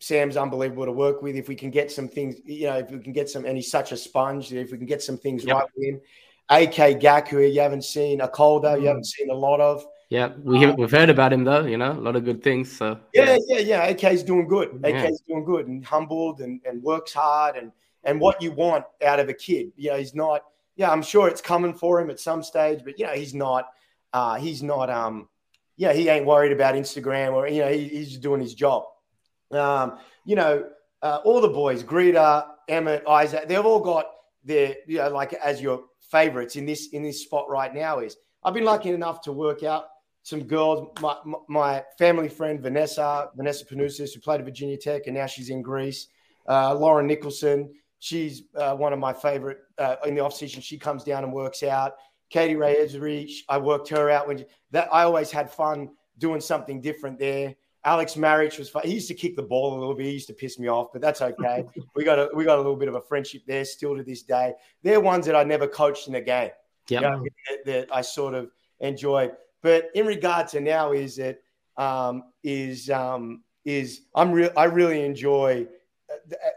[0.00, 1.36] Sam's unbelievable to work with.
[1.36, 3.70] If we can get some things, you know, if we can get some, and he's
[3.70, 4.52] such a sponge.
[4.52, 5.56] If we can get some things yep.
[5.56, 6.00] right with him,
[6.48, 9.84] AK Gaku, you haven't seen a Akoldah, you haven't seen a lot of.
[10.10, 11.64] Yeah, we have, we've heard about him though.
[11.64, 12.76] You know, a lot of good things.
[12.76, 13.82] So yeah, yeah, yeah.
[13.84, 14.80] AK's doing good.
[14.82, 15.04] Yeah.
[15.04, 17.70] AK's doing good and humbled and, and works hard and
[18.02, 19.70] and what you want out of a kid.
[19.76, 20.42] You know, he's not.
[20.74, 23.68] Yeah, I'm sure it's coming for him at some stage, but you know, he's not.
[24.12, 24.90] Uh, he's not.
[24.90, 25.28] Um,
[25.76, 28.86] yeah, he ain't worried about Instagram or you know, he, he's just doing his job.
[29.52, 30.66] Um, you know,
[31.02, 34.06] uh, all the boys, Grida, Emmett, Isaac, they've all got
[34.42, 38.00] their you know, like as your favorites in this in this spot right now.
[38.00, 39.84] Is I've been lucky enough to work out
[40.30, 40.88] some girls.
[41.02, 41.16] My,
[41.48, 45.60] my family friend Vanessa, Vanessa Panousis, who played at Virginia Tech and now she's in
[45.60, 46.06] Greece.
[46.48, 50.62] Uh, Lauren Nicholson, she's uh, one of my favorite uh, in the off season.
[50.62, 51.94] She comes down and works out.
[52.30, 56.80] Katie Ray Ebzery, I worked her out when that I always had fun doing something
[56.80, 57.56] different there.
[57.84, 58.82] Alex Maric was fun.
[58.84, 60.06] He used to kick the ball a little bit.
[60.06, 61.64] He used to piss me off, but that's okay.
[61.96, 64.22] we got a we got a little bit of a friendship there still to this
[64.22, 64.54] day.
[64.82, 66.50] They're ones that I never coached in a game.
[66.88, 68.50] Yeah, you know, that, that I sort of
[68.80, 69.30] enjoy.
[69.62, 71.40] But in regard to now, is that
[71.76, 74.50] um, is um, is I'm real.
[74.56, 75.66] I really enjoy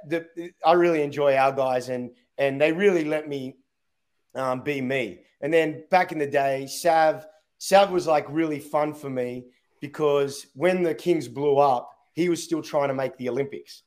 [0.08, 3.58] the, the, I really enjoy our guys, and and they really let me
[4.36, 5.20] um, be me.
[5.42, 7.26] And then back in the day, Sav
[7.58, 9.46] Sav was like really fun for me
[9.82, 13.84] because when the Kings blew up, he was still trying to make the Olympics.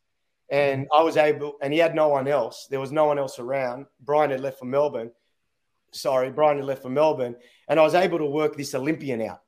[0.48, 2.68] And I was able, and he had no one else.
[2.70, 3.86] There was no one else around.
[4.00, 5.10] Brian had left for Melbourne
[5.92, 7.36] sorry, Brian had left for Melbourne,
[7.68, 9.40] and I was able to work this Olympian out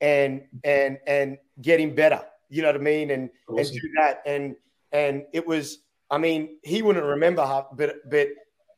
[0.00, 2.22] and and and get him better.
[2.48, 3.10] You know what I mean?
[3.10, 3.58] And awesome.
[3.58, 4.22] and do that.
[4.26, 4.56] And
[4.92, 5.78] and it was,
[6.10, 8.28] I mean, he wouldn't remember how, but but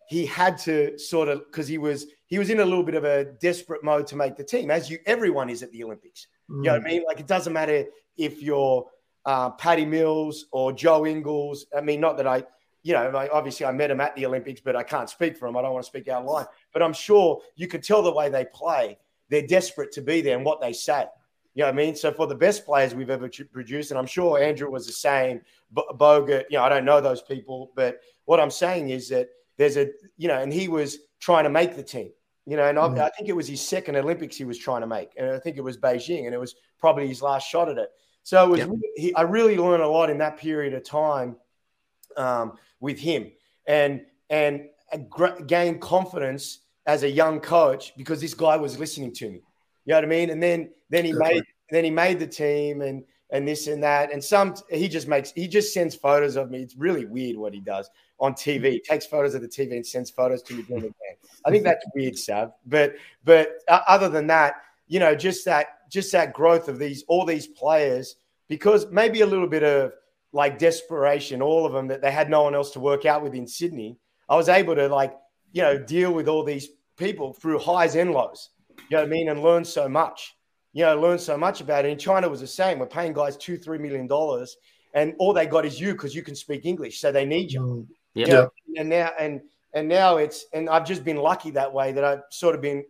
[0.08, 3.04] he had to sort of because he was he was in a little bit of
[3.04, 6.26] a desperate mode to make the team, as you everyone is at the Olympics.
[6.50, 6.56] Mm.
[6.56, 6.86] You know what I mm.
[6.86, 7.04] mean?
[7.06, 7.84] Like it doesn't matter
[8.16, 8.86] if you're
[9.24, 11.66] uh, Patty Mills or Joe Ingles.
[11.76, 12.44] I mean, not that I
[12.82, 15.56] you know, obviously I met him at the Olympics, but I can't speak for him.
[15.56, 16.46] I don't want to speak out of line.
[16.72, 18.98] But I'm sure you could tell the way they play.
[19.28, 21.06] They're desperate to be there and what they say.
[21.54, 21.96] You know what I mean?
[21.96, 25.40] So for the best players we've ever produced, and I'm sure Andrew was the same,
[25.74, 29.76] Bogut, you know, I don't know those people, but what I'm saying is that there's
[29.76, 32.12] a, you know, and he was trying to make the team,
[32.46, 33.00] you know, and mm-hmm.
[33.00, 35.10] I, I think it was his second Olympics he was trying to make.
[35.16, 37.90] And I think it was Beijing, and it was probably his last shot at it.
[38.22, 38.70] So it was, yep.
[38.96, 41.36] he, I really learned a lot in that period of time
[42.16, 43.32] um, with him
[43.66, 44.68] and and
[45.46, 49.42] gain confidence as a young coach because this guy was listening to me.
[49.84, 50.30] You know what I mean?
[50.30, 54.12] And then then he made then he made the team and and this and that.
[54.12, 56.60] And some he just makes he just sends photos of me.
[56.60, 58.72] It's really weird what he does on TV.
[58.72, 61.16] He takes photos of the TV and sends photos to me during the game.
[61.44, 62.52] I think that's weird, Sav.
[62.66, 67.04] But but uh, other than that, you know, just that just that growth of these
[67.08, 68.16] all these players
[68.48, 69.92] because maybe a little bit of
[70.32, 73.34] like desperation, all of them that they had no one else to work out with
[73.34, 73.98] in Sydney.
[74.28, 75.14] I was able to like,
[75.52, 78.50] you know, deal with all these people through highs and lows.
[78.90, 79.28] You know what I mean?
[79.28, 80.36] And learn so much.
[80.72, 81.90] You know, learn so much about it.
[81.90, 82.78] In China was the same.
[82.78, 84.56] We're paying guys two, three million dollars,
[84.94, 87.60] and all they got is you because you can speak English, so they need you.
[87.60, 87.86] Mm.
[88.14, 88.26] Yeah.
[88.26, 88.50] You know?
[88.76, 89.40] And now and
[89.72, 92.84] and now it's and I've just been lucky that way that I've sort of been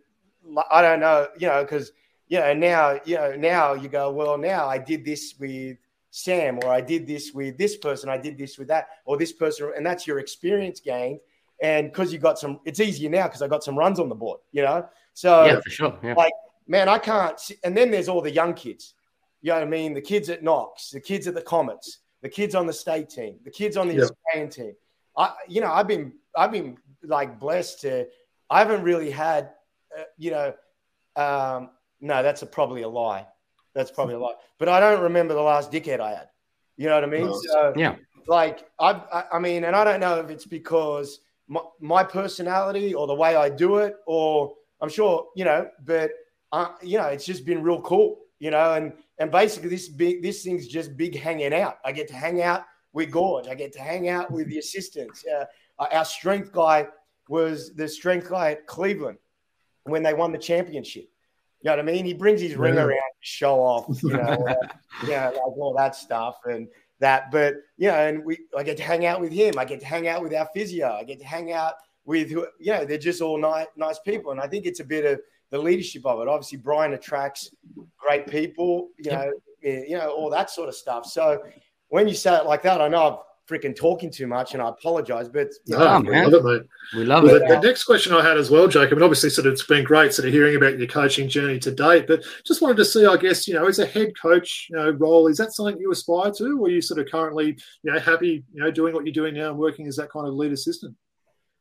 [0.69, 1.91] I don't know, you know, because
[2.27, 5.77] you know now you know now you go well now I did this with
[6.11, 9.31] Sam, or I did this with this person, I did this with that, or this
[9.31, 11.19] person, and that's your experience gained.
[11.61, 14.15] And because you got some, it's easier now because I got some runs on the
[14.15, 14.87] board, you know.
[15.13, 15.99] So yeah, for sure.
[16.01, 16.13] Yeah.
[16.13, 16.33] Like,
[16.67, 17.39] man, I can't.
[17.39, 18.93] See, and then there's all the young kids.
[19.41, 19.93] You know what I mean?
[19.93, 23.39] The kids at Knox, the kids at the Comets, the kids on the state team,
[23.43, 24.03] the kids on the yep.
[24.03, 24.73] Australian team.
[25.17, 28.07] I, you know, I've been, I've been like blessed to.
[28.49, 29.51] I haven't really had,
[29.97, 30.53] uh, you know,
[31.15, 33.27] um, no, that's a, probably a lie.
[33.73, 34.33] That's probably a lie.
[34.57, 36.29] But I don't remember the last dickhead I had.
[36.77, 37.25] You know what I mean?
[37.25, 37.41] No.
[37.41, 37.95] So, yeah.
[38.27, 41.19] Like, I, I mean, and I don't know if it's because
[41.49, 46.11] my, my personality or the way I do it, or I'm sure, you know, but
[46.51, 50.21] uh, you know, it's just been real cool, you know, and and basically this big
[50.21, 51.79] this thing's just big hanging out.
[51.83, 53.47] I get to hang out with Gorge.
[53.47, 55.25] I get to hang out with the assistants.
[55.25, 55.45] Uh,
[55.91, 56.87] our strength guy
[57.27, 59.17] was the strength guy at Cleveland
[59.83, 61.09] when they won the championship.
[61.61, 62.05] You know what I mean?
[62.05, 64.19] He brings his ring around to show off, you know,
[64.49, 64.55] uh,
[65.05, 66.67] yeah, like all that stuff and
[66.99, 67.31] that.
[67.31, 69.57] But you know, and we I get to hang out with him.
[69.57, 70.91] I get to hang out with our physio.
[70.91, 71.73] I get to hang out
[72.05, 74.31] with you know, they're just all nice, nice people.
[74.31, 75.19] And I think it's a bit of
[75.51, 76.27] the leadership of it.
[76.27, 77.51] Obviously, Brian attracts
[77.97, 79.31] great people, you know,
[79.63, 81.05] eh, you know, all that sort of stuff.
[81.05, 81.43] So
[81.89, 83.17] when you say it like that, I know I've
[83.49, 85.27] freaking talking too much, and I apologize.
[85.27, 86.61] But no, know, we love it, mate.
[86.95, 87.47] We love well, it.
[87.47, 89.83] The, the, next question I had as well, Jacob, and obviously, sort of, it's been
[89.83, 92.07] great sort of hearing about your coaching journey to date.
[92.07, 94.91] But just wanted to see, I guess, you know, as a head coach, you know,
[94.91, 97.99] role, is that something you aspire to, or are you sort of currently, you know,
[97.99, 100.51] happy, you know, doing what you're doing now and working as that kind of lead
[100.51, 100.95] assistant?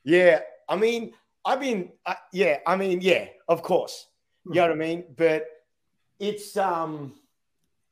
[0.04, 1.12] Yeah, I mean,
[1.44, 4.06] I've been, uh, yeah, I mean, yeah, of course,
[4.46, 5.04] you know what I mean.
[5.16, 5.46] But
[6.18, 7.14] it's um,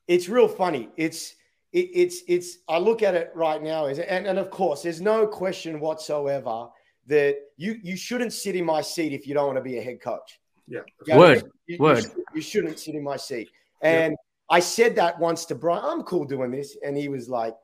[0.07, 0.89] it's real funny.
[0.97, 1.35] It's
[1.73, 5.01] it, it's it's I look at it right now as and, and of course there's
[5.01, 6.67] no question whatsoever
[7.07, 9.81] that you you shouldn't sit in my seat if you don't want to be a
[9.81, 10.39] head coach.
[10.67, 10.81] Yeah.
[11.05, 11.43] You know word.
[11.65, 12.03] You, word.
[12.03, 13.49] You, you, shouldn't sit in my seat.
[13.81, 14.55] And yeah.
[14.55, 16.77] I said that once to Brian, I'm cool doing this.
[16.85, 17.55] And he was like,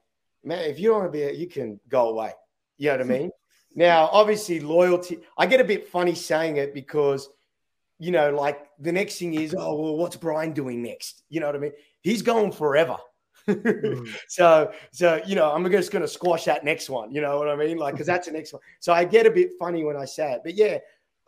[0.43, 2.31] man, if you don't want to be, a, you can go away.
[2.77, 3.31] You know what I mean?
[3.75, 7.29] now, obviously, loyalty, I get a bit funny saying it because,
[7.99, 11.23] you know, like the next thing is, oh, well, what's Brian doing next?
[11.29, 11.73] You know what I mean?
[12.01, 12.97] He's going forever.
[14.27, 17.49] so so you know i'm just going to squash that next one you know what
[17.49, 17.77] i mean?
[17.77, 18.61] Like because that's the next one.
[18.79, 20.77] So i get a bit funny when i say it but yeah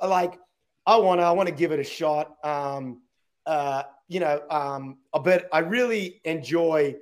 [0.02, 0.40] like
[0.86, 3.02] i want to i want to give it a shot um
[3.46, 6.96] uh you know um but i really enjoy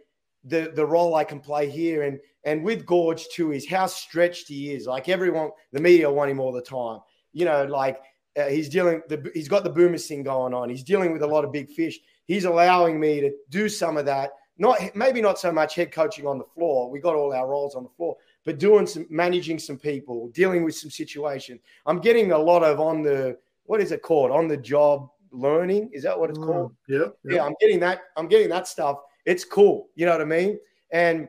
[0.46, 4.48] the the role i can play here and and with gorge too is how stretched
[4.48, 4.86] he is.
[4.86, 7.00] Like everyone the media want him all the time.
[7.32, 8.00] You know like
[8.38, 10.70] uh, he's dealing the he's got the boomer thing going on.
[10.70, 12.00] He's dealing with a lot of big fish.
[12.26, 14.32] He's allowing me to do some of that
[14.64, 16.90] not maybe not so much head coaching on the floor.
[16.90, 20.64] We got all our roles on the floor, but doing some managing some people, dealing
[20.64, 21.60] with some situations.
[21.86, 24.32] I'm getting a lot of on the what is it called?
[24.32, 25.90] On the job learning.
[25.92, 26.76] Is that what it's mm, called?
[26.88, 27.36] Yeah, yeah.
[27.36, 28.04] Yeah, I'm getting that.
[28.16, 29.00] I'm getting that stuff.
[29.26, 29.90] It's cool.
[29.96, 30.60] You know what I mean?
[30.92, 31.28] And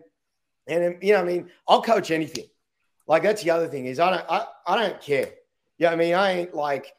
[0.68, 2.46] and you know, I mean, I'll coach anything.
[3.06, 5.30] Like that's the other thing is I don't I, I don't care.
[5.78, 6.92] Yeah, you know I mean, I ain't like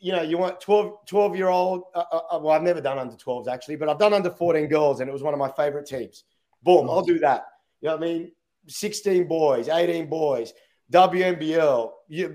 [0.00, 1.84] you know, you want 12, 12 year old.
[1.94, 4.68] Uh, uh, uh, well, I've never done under 12s actually, but I've done under 14
[4.68, 6.24] girls, and it was one of my favorite teams.
[6.62, 7.46] Boom, I'll do that.
[7.80, 8.32] You know what I mean?
[8.68, 10.52] 16 boys, 18 boys,
[10.92, 11.90] WNBL,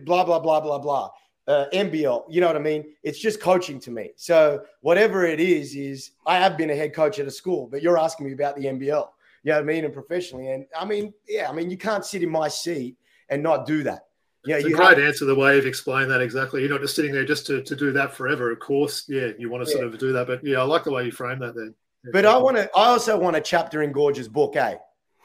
[0.06, 1.10] blah, blah, blah, blah, blah.
[1.48, 2.86] Uh, NBL, you know what I mean?
[3.04, 4.10] It's just coaching to me.
[4.16, 7.84] So whatever it is, is I have been a head coach at a school, but
[7.84, 9.08] you're asking me about the NBL,
[9.44, 9.86] you know what I mean?
[9.86, 10.50] And professionally.
[10.50, 12.98] And I mean, yeah, I mean, you can't sit in my seat
[13.30, 14.08] and not do that.
[14.46, 15.08] Yeah, it's a great have...
[15.08, 15.26] answer.
[15.26, 16.62] The way you've explained that exactly.
[16.62, 18.52] You're not just sitting there just to, to do that forever.
[18.52, 19.78] Of course, yeah, you want to yeah.
[19.78, 20.28] sort of do that.
[20.28, 21.56] But yeah, I like the way you frame that.
[21.56, 21.74] Then.
[22.04, 22.70] Yeah, but I want to.
[22.76, 24.76] I also want a chapter in Gorge's book, eh?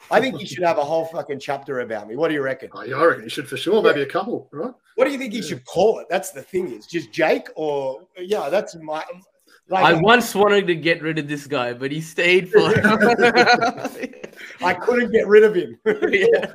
[0.09, 2.15] I think you should have a whole fucking chapter about me.
[2.15, 2.69] What do you reckon?
[2.73, 3.83] Oh, yeah, I reckon you should for sure.
[3.83, 4.73] Maybe a couple, right?
[4.95, 6.07] What do you think you should call it?
[6.09, 6.71] That's the thing.
[6.71, 8.49] Is just Jake or yeah?
[8.49, 9.03] That's my
[9.69, 12.59] like, I once wanted to get rid of this guy, but he stayed for.
[14.63, 15.77] I couldn't get rid of him.
[15.85, 16.53] yeah.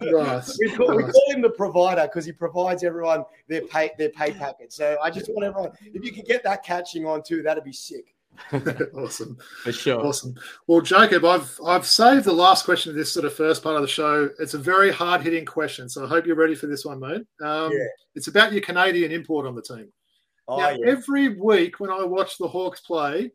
[0.00, 0.58] Nice.
[0.58, 1.06] we, call, nice.
[1.06, 4.72] we call him the provider because he provides everyone their pay their pay packet.
[4.72, 7.72] So I just want everyone, if you could get that catching on too, that'd be
[7.72, 8.14] sick.
[8.94, 9.38] awesome.
[9.62, 10.04] For sure.
[10.04, 10.34] Awesome.
[10.66, 13.82] Well, Jacob, I've I've saved the last question of this sort of first part of
[13.82, 14.30] the show.
[14.38, 17.22] It's a very hard hitting question, so I hope you're ready for this one, mate.
[17.42, 17.86] Um, yeah.
[18.14, 19.92] It's about your Canadian import on the team.
[20.48, 20.86] Oh, now, yeah.
[20.86, 23.32] every week when I watch the Hawks play,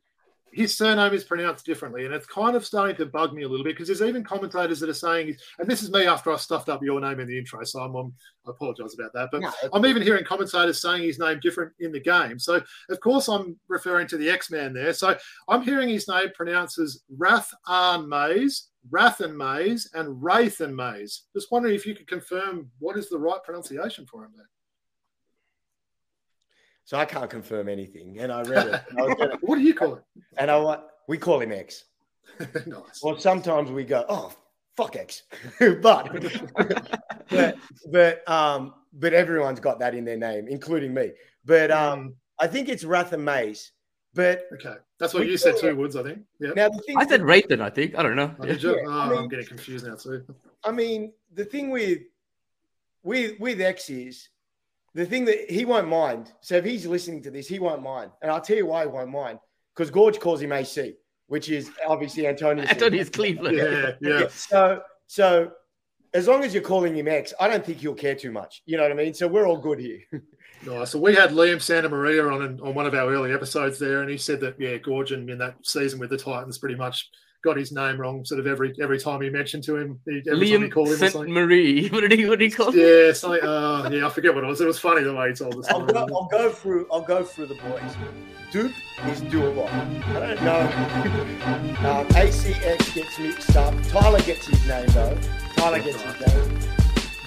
[0.53, 3.63] his surname is pronounced differently, and it's kind of starting to bug me a little
[3.63, 6.69] bit because there's even commentators that are saying, and this is me after I stuffed
[6.69, 8.13] up your name in the intro, so I'm, um,
[8.45, 9.29] I apologise about that.
[9.31, 12.39] But no, I'm even hearing commentators saying his name different in the game.
[12.39, 14.93] So of course I'm referring to the X-Man there.
[14.93, 21.23] So I'm hearing his name pronounced as Rath Arn Mays, Rathan Mays, and Rathan Mays.
[21.33, 24.49] Just wondering if you could confirm what is the right pronunciation for him there.
[26.85, 28.19] So I can't confirm anything.
[28.19, 28.81] And I read it.
[28.91, 30.03] I gonna, what do you call it?
[30.37, 31.85] And I want we call him X.
[32.39, 33.01] nice.
[33.03, 34.31] Well, sometimes we go, oh
[34.75, 35.23] fuck X,
[35.59, 36.11] but
[37.29, 37.57] but
[37.91, 41.11] but um but everyone's got that in their name, including me.
[41.45, 43.71] But um I think it's Rathan Mays.
[44.13, 45.95] But okay, that's what you said too, Woods.
[45.95, 46.19] I think.
[46.39, 46.51] Yeah.
[46.55, 47.61] Now the thing I said Rathan.
[47.61, 48.35] I think I don't know.
[48.39, 48.57] Oh, yeah.
[48.85, 50.25] oh, I am getting confused now too.
[50.63, 51.99] I mean, the thing with
[53.03, 54.27] with with X is
[54.93, 56.31] the thing that he won't mind.
[56.41, 58.11] So if he's listening to this, he won't mind.
[58.21, 59.39] And I'll tell you why he won't mind.
[59.75, 60.95] Because Gorge calls him AC,
[61.27, 62.65] which is obviously Antonio.
[62.65, 63.57] Antonio's Cleveland.
[63.57, 64.27] Yeah, yeah.
[64.31, 65.51] So, so
[66.13, 68.63] as long as you're calling him X, I don't think he'll care too much.
[68.65, 69.13] You know what I mean?
[69.13, 70.01] So we're all good here.
[70.63, 70.91] Nice.
[70.91, 74.17] So we had Liam Santamaria on on one of our early episodes there, and he
[74.19, 77.09] said that yeah, Goorjian in that season with the Titans pretty much
[77.43, 79.99] got his name wrong sort of every every time he mentioned to him.
[80.05, 81.87] He, every Liam time he called him Saint Marie.
[81.91, 82.75] What did he what did he call?
[82.75, 83.43] Yeah, something.
[83.43, 84.61] Uh, yeah, I forget what it was.
[84.61, 85.67] It was funny the way he told us.
[85.69, 86.87] I'll go, I'll go through.
[86.91, 87.95] I'll go through the boys.
[88.51, 88.73] Duke
[89.07, 89.67] is doable.
[89.71, 90.59] I don't know.
[91.89, 93.73] um, ACX gets mixed up.
[93.87, 95.17] Tyler gets his name though.
[95.55, 96.59] Tyler gets his name.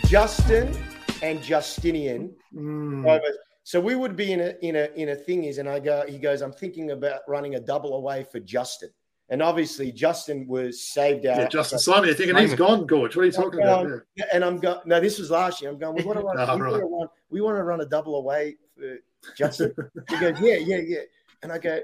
[0.06, 0.76] Justin
[1.22, 2.34] and Justinian.
[2.54, 3.22] Mm, over-
[3.64, 6.04] So we would be in a in a in a thing is, and I go.
[6.06, 6.42] He goes.
[6.42, 8.90] I'm thinking about running a double away for Justin,
[9.31, 11.39] and obviously Justin was saved out.
[11.39, 12.07] yeah, Justin Simon.
[12.07, 13.16] You're thinking he's gone, Gorge.
[13.16, 13.87] What are you talking about?
[13.87, 14.27] Um, Yeah.
[14.33, 14.81] And I'm going.
[14.85, 15.70] No, this was last year.
[15.70, 15.97] I'm going.
[15.97, 16.37] We want to run.
[16.39, 16.72] Oh, we, right.
[16.72, 18.99] want to run we want to run a double away for
[19.37, 19.75] Justin.
[20.09, 21.01] he goes, yeah, yeah, yeah.
[21.43, 21.81] And I go,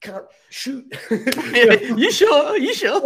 [0.00, 0.86] can't shoot.
[1.10, 2.56] you sure?
[2.56, 3.02] You sure?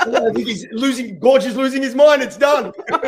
[0.00, 1.18] I think he's losing.
[1.18, 2.22] Gorge is losing his mind.
[2.22, 2.72] It's done.
[2.90, 2.98] You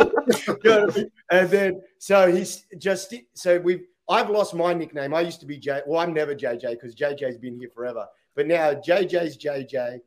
[0.64, 1.10] know what I mean?
[1.30, 3.82] and then so he's just so we.
[4.08, 5.14] I've lost my nickname.
[5.14, 5.82] I used to be J.
[5.86, 8.06] Well, I'm never JJ because JJ's been here forever.
[8.36, 10.00] But now JJ's JJ.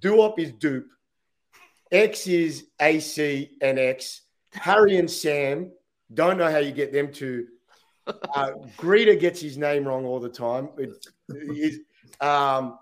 [0.00, 0.86] Duop is Dupe.
[1.92, 4.22] X is AC and X.
[4.52, 5.72] Harry and Sam.
[6.12, 7.46] Don't know how you get them to.
[8.06, 10.70] Uh, Grida gets his name wrong all the time.
[10.78, 11.80] It-
[12.20, 12.78] um,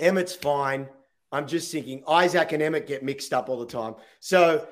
[0.00, 0.88] Emmett's fine.
[1.30, 3.94] I'm just thinking Isaac and Emmett get mixed up all the time.
[4.20, 4.66] So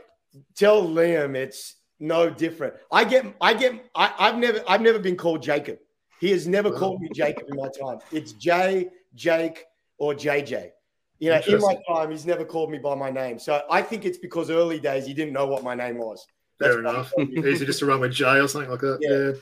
[0.57, 2.75] tell Liam it's no different.
[2.91, 5.79] I get, I get, I, I've never, I've never been called Jacob.
[6.21, 7.99] He has never called me Jacob in my time.
[8.11, 9.64] It's J, Jake,
[9.99, 10.71] or JJ.
[11.19, 13.39] You know, in my time, he's never called me by my name.
[13.39, 16.25] So I think it's because early days he didn't know what my name was.
[16.59, 17.45] Fair That's he enough.
[17.47, 18.99] Easy just to run with Jay or something like that.
[19.01, 19.11] Yeah.
[19.11, 19.33] Yeah.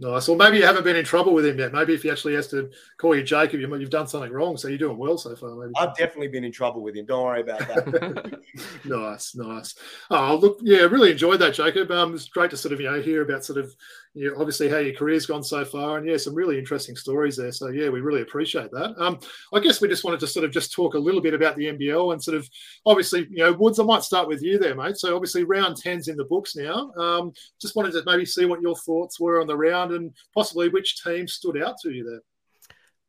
[0.00, 0.28] Nice.
[0.28, 1.74] Well, maybe you haven't been in trouble with him yet.
[1.74, 4.56] Maybe if he actually has to call you Jacob, you, you've done something wrong.
[4.56, 5.54] So you're doing well so far.
[5.54, 5.74] Maybe.
[5.76, 7.04] I've definitely been in trouble with him.
[7.04, 8.40] Don't worry about that.
[8.86, 9.74] nice, nice.
[10.10, 11.90] Oh, look, yeah, really enjoyed that, Jacob.
[11.90, 13.76] Um, it's great to sort of you know hear about sort of
[14.14, 17.36] you know, obviously how your career's gone so far, and yeah, some really interesting stories
[17.36, 17.52] there.
[17.52, 18.94] So yeah, we really appreciate that.
[18.98, 19.20] Um,
[19.54, 21.66] I guess we just wanted to sort of just talk a little bit about the
[21.66, 22.48] NBL and sort of
[22.86, 23.78] obviously you know Woods.
[23.78, 24.96] I might start with you there, mate.
[24.96, 26.92] So obviously round 10's in the books now.
[26.94, 30.68] Um, just wanted to maybe see what your thoughts were on the round and possibly
[30.68, 32.20] which team stood out to you there.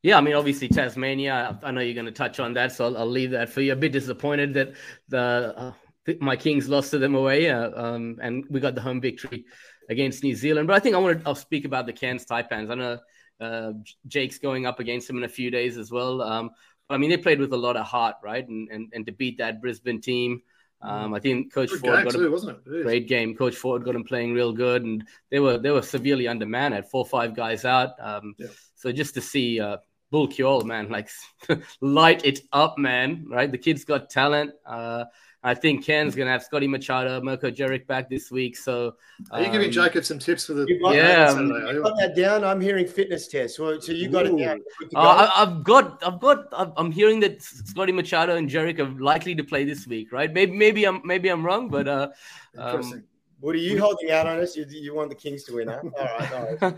[0.03, 1.59] Yeah, I mean, obviously Tasmania.
[1.61, 3.73] I know you're going to touch on that, so I'll, I'll leave that for you.
[3.73, 4.73] A bit disappointed that
[5.09, 5.73] the uh,
[6.19, 9.45] my Kings lost to them away, uh, um, and we got the home victory
[9.89, 10.67] against New Zealand.
[10.67, 12.71] But I think I want to I'll speak about the Cairns Taipans.
[12.71, 12.97] I know
[13.39, 13.73] uh,
[14.07, 16.21] Jake's going up against them in a few days as well.
[16.23, 16.49] Um,
[16.89, 18.47] I mean, they played with a lot of heart, right?
[18.47, 20.41] And and, and to beat that Brisbane team,
[20.81, 22.83] um, I think Coach Good Ford got a wasn't it?
[22.83, 23.35] Great game.
[23.35, 26.73] Coach Forde got them playing real good, and they were they were severely undermanned.
[26.73, 27.91] Had four or five guys out.
[27.99, 28.47] Um, Yeah.
[28.75, 29.77] So just to see uh,
[30.09, 31.09] Bul Kuol, man, like
[31.81, 33.25] light it up, man.
[33.27, 34.51] Right, the kid's got talent.
[34.65, 35.05] Uh,
[35.43, 38.55] I think Ken's gonna have Scotty Machado, Mirko Djeric back this week.
[38.55, 38.95] So
[39.31, 41.83] Are you giving um, Jacob some tips for the You got- Yeah, Saturday, You you?
[41.83, 42.43] got that down.
[42.43, 43.55] I'm hearing fitness test.
[43.55, 44.57] So, so you got it down.
[44.59, 44.63] Ooh.
[44.79, 45.09] Good to Uh, go?
[45.09, 49.33] I, I've got, I've got, I've- I'm hearing that Scotty Machado and Djeric are likely
[49.33, 50.31] to play this week, right?
[50.31, 52.09] Maybe, maybe I'm, maybe I'm wrong, but uh,
[52.57, 53.03] um, Interesting.
[53.41, 54.55] What are you holding out on us?
[54.55, 55.81] You, you want the Kings to win, huh?
[55.97, 56.69] All right, all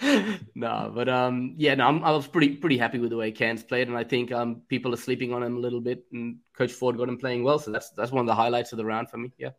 [0.00, 0.40] right.
[0.54, 3.64] no, but um, yeah, no, I'm, I was pretty pretty happy with the way Cairns
[3.64, 6.72] played, and I think um, people are sleeping on him a little bit, and Coach
[6.72, 9.10] Forde got him playing well, so that's that's one of the highlights of the round
[9.10, 9.32] for me.
[9.38, 9.50] Yeah,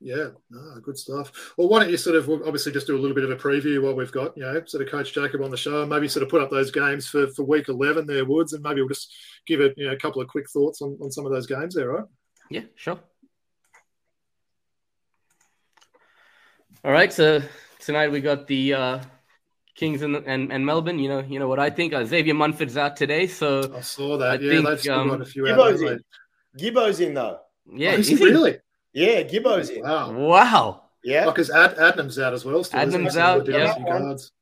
[0.00, 1.54] Yeah, no, good stuff.
[1.56, 3.82] Well, why don't you sort of obviously just do a little bit of a preview
[3.82, 6.24] while we've got, you know, sort of Coach Jacob on the show, and maybe sort
[6.24, 9.14] of put up those games for, for week 11 there, Woods, and maybe we'll just
[9.46, 11.76] give it, you know, a couple of quick thoughts on, on some of those games
[11.76, 12.04] there, right?
[12.50, 12.98] yeah, sure.
[16.82, 17.42] All right, so
[17.78, 19.00] tonight we got the uh,
[19.74, 20.98] Kings and, and and Melbourne.
[20.98, 21.92] You know, you know what I think.
[21.92, 24.30] Uh, Xavier Munford's out today, so I saw that.
[24.30, 25.44] I yeah, think, they've still um, got a few.
[25.44, 26.04] Gibbo's haven't
[26.56, 26.58] in.
[26.58, 27.40] Gibbo's in though.
[27.70, 28.24] yeah, Oh, is is he?
[28.24, 28.58] really?
[28.94, 29.82] Yeah, Gibbo's in.
[29.82, 30.12] Wow.
[30.12, 30.82] Wow.
[31.04, 31.26] Yeah.
[31.26, 32.64] Because Ad, Adnam's out as well.
[32.64, 32.94] Still, isn't?
[32.94, 33.78] Adnam's So out, yeah.
[33.78, 34.32] guards.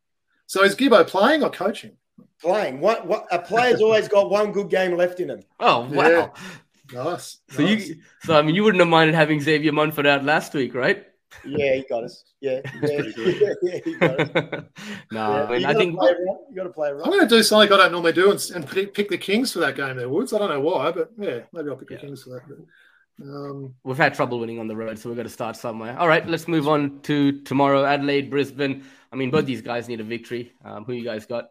[0.47, 1.97] So is Gibbo playing or coaching?
[2.41, 2.81] Playing.
[2.81, 5.43] What, what, a player's always got one good game left in him.
[5.59, 6.09] Oh wow.
[6.09, 7.05] Yeah.
[7.05, 7.39] Nice.
[7.51, 7.89] So nice.
[7.89, 11.05] you, so I mean, you wouldn't have minded having Xavier Munford out last week, right?
[11.45, 12.25] Yeah, he got us.
[12.41, 12.61] Yeah.
[12.83, 13.57] yeah, pretty good.
[13.63, 14.29] yeah, he got us.
[15.13, 16.37] no, Yeah, I mean, you I gotta think play right.
[16.51, 18.67] You got to play I'm going to do something I don't normally do and, and
[18.67, 20.33] pick, pick the Kings for that game there, Woods.
[20.33, 21.97] I don't know why, but yeah, maybe I'll pick Yeah.
[21.99, 22.43] the Kings for that.
[22.49, 22.59] But,
[23.25, 25.99] um, we've had trouble winning on the road, so we've got to start somewhere.
[25.99, 28.85] All right, let's move on to tomorrow, Adelaide, Brisbane.
[29.13, 30.53] I mean, both these guys need a victory.
[30.65, 31.49] Um, who you guys got?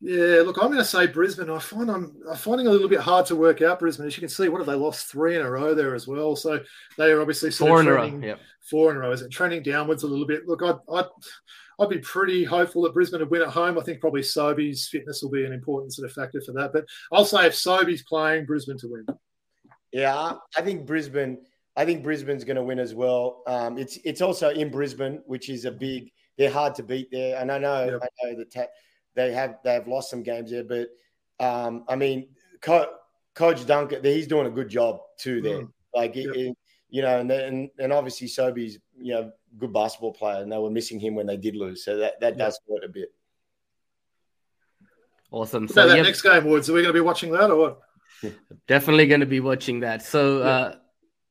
[0.00, 1.50] Yeah, look, I'm going to say Brisbane.
[1.50, 4.06] I find I'm, I'm finding it a little bit hard to work out Brisbane.
[4.06, 6.36] As you can see, what have they lost three in a row there as well?
[6.36, 6.60] So
[6.96, 7.96] they are obviously Four in a row.
[8.08, 8.36] trending, Yeah.
[8.70, 9.10] four in a row.
[9.12, 10.46] Is it trending downwards a little bit?
[10.46, 11.06] Look, I'd, I'd,
[11.80, 13.78] I'd be pretty hopeful that Brisbane would win at home.
[13.78, 16.72] I think probably Sobey's fitness will be an important sort of factor for that.
[16.72, 19.06] But I'll say if Sobey's playing, Brisbane to win.
[19.92, 21.38] Yeah, I think Brisbane.
[21.76, 23.42] I think Brisbane's going to win as well.
[23.46, 26.10] Um, it's it's also in Brisbane, which is a big.
[26.36, 28.00] They're hard to beat there, and I know yep.
[28.02, 28.66] I know that ta-
[29.18, 30.88] they have they have lost some games there, but
[31.44, 32.28] um, I mean,
[32.60, 32.92] Co-
[33.34, 35.62] Coach Duncan, he's doing a good job too there.
[35.62, 35.72] Mm.
[35.94, 36.26] Like yep.
[36.34, 36.56] it,
[36.88, 40.70] you know, and then and obviously Sobey's you know good basketball player, and they were
[40.70, 43.12] missing him when they did lose, so that that does hurt a bit.
[45.30, 45.68] Awesome.
[45.68, 46.06] So that yep.
[46.06, 47.80] next game, Woods, are we going to be watching that or what?
[48.66, 50.02] Definitely going to be watching that.
[50.02, 50.44] So, yeah.
[50.44, 50.74] uh,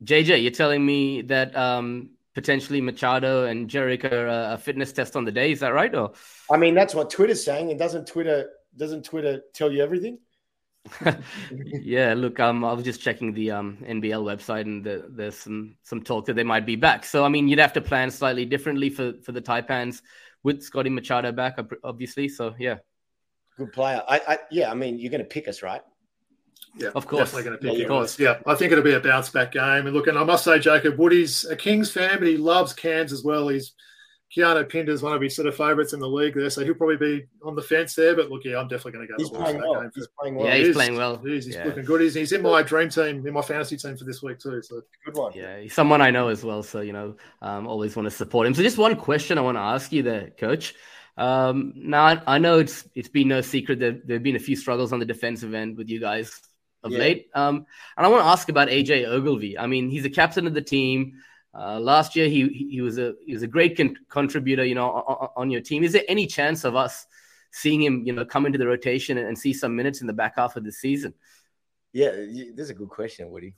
[0.04, 5.26] JJ, you're telling me that um, potentially Machado and Djeric are a fitness test on
[5.26, 5.52] the day.
[5.52, 5.94] Is that right?
[5.96, 6.14] Or
[6.52, 7.72] I mean, that's what Twitter's saying.
[7.72, 10.20] And doesn't Twitter doesn't Twitter tell you everything?
[11.82, 15.78] yeah, look, um, I was just checking the um, NBL website, and the, there's some
[15.82, 17.06] some talk that they might be back.
[17.06, 20.04] So, I mean, you'd have to plan slightly differently for for the Taipans
[20.44, 22.30] with Scotty Machado back, obviously.
[22.30, 22.78] So, yeah,
[23.58, 24.04] good player.
[24.08, 25.82] I, I yeah, I mean, you're going to pick us, right?
[26.78, 27.32] Yeah, of course.
[27.32, 28.20] Definitely going to pick yeah, us.
[28.20, 29.88] Yeah, I think it'll be a bounce back game.
[29.88, 33.12] And look, and I must say, Jacob Woody's a Kings fan, but he loves Cairns
[33.12, 33.48] as well.
[33.48, 33.74] He's
[34.36, 36.98] Keanu Pinder's one of his sort of favourites in the league there, so he'll probably
[36.98, 38.16] be on the fence there.
[38.16, 39.18] But look, yeah, I'm definitely going to go.
[39.18, 39.82] He's playing well.
[39.82, 39.92] Game.
[39.96, 40.48] He's playing well.
[40.48, 41.18] Yeah, he's, playing well.
[41.18, 41.64] He's, he's yeah.
[41.64, 42.02] looking good.
[42.02, 44.62] He's, he's in my dream team, in my fantasy team for this week too.
[44.62, 45.32] So good one.
[45.34, 46.62] Yeah, he's someone I know as well.
[46.62, 48.54] So you know, um, always want to support him.
[48.54, 50.76] So just one question I want to ask you there, Coach.
[51.16, 54.40] Um, now I, I know it's it's been no secret that there have been a
[54.40, 56.47] few struggles on the defensive end with you guys
[56.88, 57.00] of yeah.
[57.00, 57.30] late.
[57.34, 57.66] Um,
[57.96, 59.58] and I want to ask about AJ Ogilvy.
[59.58, 61.14] I mean, he's a captain of the team.
[61.58, 64.92] Uh, last year, he he was a he was a great con- contributor, you know,
[64.92, 65.84] on, on, your team.
[65.84, 67.08] Is there any chance of us
[67.52, 70.14] seeing him, you know, come into the rotation and, and see some minutes in the
[70.14, 71.14] back half of the season?
[71.94, 73.56] Yeah, this is a good question, Woody.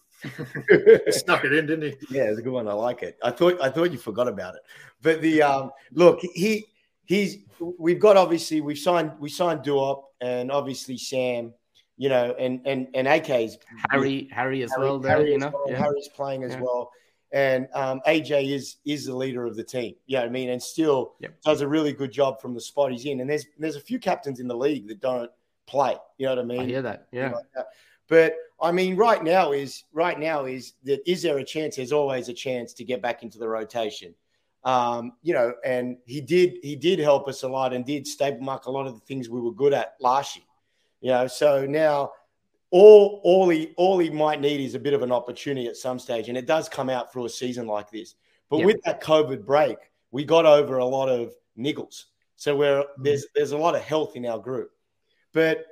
[1.09, 2.15] Snuck it in, didn't he?
[2.15, 2.67] Yeah, it's a good one.
[2.67, 3.17] I like it.
[3.23, 4.61] I thought I thought you forgot about it,
[5.01, 6.67] but the um, look, he
[7.05, 11.53] he's we've got obviously we've signed we signed Duop and obviously Sam
[11.99, 13.57] you know, and and and AK's
[13.91, 14.99] Harry, Harry as Harry, well.
[14.99, 15.77] There, Harry you know, well, yeah.
[15.77, 16.61] Harry's playing as yeah.
[16.61, 16.91] well,
[17.33, 19.95] and um, AJ is is the leader of the team.
[20.07, 21.39] Yeah, you know what I mean, and still yep.
[21.41, 23.19] does a really good job from the spot he's in.
[23.19, 25.29] And there's there's a few captains in the league that don't
[25.67, 25.97] play.
[26.17, 26.61] You know what I mean?
[26.61, 27.07] I hear that.
[27.11, 27.31] Yeah.
[27.31, 27.67] Like that.
[28.07, 31.75] But I mean, right now is right now is that is there a chance?
[31.75, 34.15] There's always a chance to get back into the rotation.
[34.63, 38.39] Um, you know, and he did he did help us a lot and did stable
[38.39, 40.45] mark a lot of the things we were good at last year.
[41.01, 42.11] You know, so now
[42.71, 45.99] all all he all he might need is a bit of an opportunity at some
[45.99, 48.15] stage, and it does come out through a season like this.
[48.49, 49.77] But with that COVID break,
[50.11, 52.05] we got over a lot of niggles.
[52.35, 53.03] So we're mm-hmm.
[53.03, 54.71] there's there's a lot of health in our group.
[55.33, 55.65] But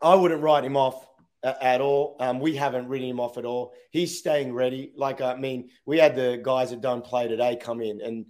[0.00, 1.06] I wouldn't write him off
[1.42, 2.16] at all.
[2.20, 3.72] Um, we haven't written him off at all.
[3.90, 4.92] He's staying ready.
[4.96, 8.26] Like I mean, we had the guys that don't play today come in, and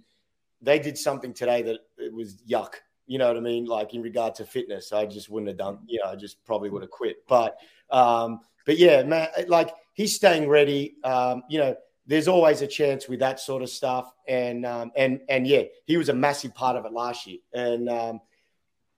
[0.61, 2.75] they did something today that it was yuck.
[3.07, 3.65] You know what I mean?
[3.65, 5.79] Like in regard to fitness, I just wouldn't have done.
[5.85, 7.17] You know, I just probably would have quit.
[7.27, 7.57] But,
[7.89, 10.95] um, but yeah, man, like he's staying ready.
[11.03, 11.75] Um, you know,
[12.05, 15.97] there's always a chance with that sort of stuff, and um, and and yeah, he
[15.97, 18.19] was a massive part of it last year, and um,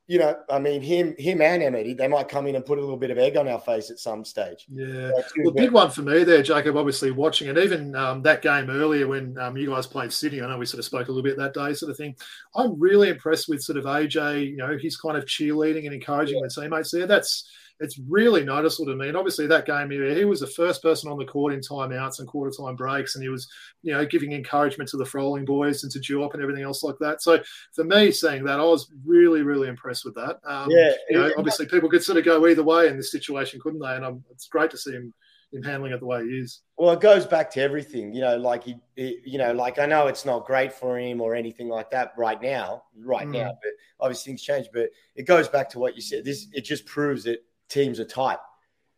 [0.07, 2.81] you know, I mean, him, him and Emity, they might come in and put a
[2.81, 4.67] little bit of egg on our face at some stage.
[4.69, 5.11] Yeah,
[5.43, 6.77] well, big one for me there, Jacob.
[6.77, 10.41] Obviously, watching it, even um, that game earlier when um, you guys played Sydney.
[10.41, 12.15] I know we sort of spoke a little bit that day, sort of thing.
[12.55, 14.51] I'm really impressed with sort of AJ.
[14.51, 16.47] You know, he's kind of cheerleading and encouraging yeah.
[16.47, 17.07] the teammates there.
[17.07, 17.49] That's
[17.79, 19.07] it's really noticeable to me.
[19.07, 22.27] And obviously, that game, he was the first person on the court in timeouts and
[22.27, 23.47] quarter time breaks, and he was,
[23.83, 26.97] you know, giving encouragement to the Froling boys and to Duop and everything else like
[26.99, 27.21] that.
[27.21, 27.41] So
[27.73, 30.39] for me, saying that, I was really, really impressed with that.
[30.45, 33.59] Um, yeah, you know, obviously, people could sort of go either way in this situation,
[33.59, 33.95] couldn't they?
[33.95, 35.13] And I'm, it's great to see him
[35.51, 36.61] him handling it the way he is.
[36.77, 39.85] Well, it goes back to everything, you know, like he, he, you know, like I
[39.85, 43.33] know it's not great for him or anything like that right now, right mm.
[43.33, 44.67] now, but obviously things change.
[44.73, 46.25] But it goes back to what you said.
[46.25, 47.39] This it just proves that
[47.69, 48.37] teams are tight.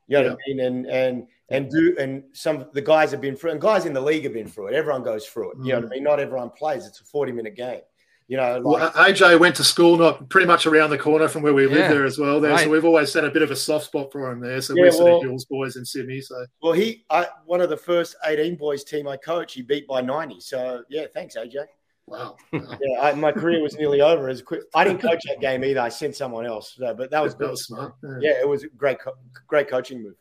[0.08, 0.30] You know yeah.
[0.30, 0.60] what I mean?
[0.60, 4.02] And and and do and some the guys have been through and guys in the
[4.02, 4.74] league have been through it.
[4.74, 5.58] Everyone goes through it.
[5.62, 5.92] You know what I mm.
[5.92, 6.04] mean?
[6.04, 6.86] Not everyone plays.
[6.86, 7.82] It's a 40 minute game.
[8.30, 11.44] You know, like, well, AJ went to school not pretty much around the corner from
[11.44, 11.76] where we yeah.
[11.76, 12.42] live there as well.
[12.42, 12.66] There, right.
[12.66, 14.60] so we've always had a bit of a soft spot for him there.
[14.60, 16.20] So yeah, we're well, sort of boys in Sydney.
[16.20, 19.88] So well, he I, one of the first 18 boys team I coach, he beat
[19.88, 20.42] by 90.
[20.42, 21.68] So yeah, thanks AJ.
[22.10, 22.38] Wow.
[22.54, 24.62] yeah, I, my career was nearly over as quick.
[24.74, 25.82] I didn't coach that game either.
[25.82, 27.96] I sent someone else, so, but that was that was smart.
[28.02, 28.18] Yeah.
[28.22, 28.42] yeah.
[28.42, 28.98] it was a great,
[29.46, 30.16] great coaching move.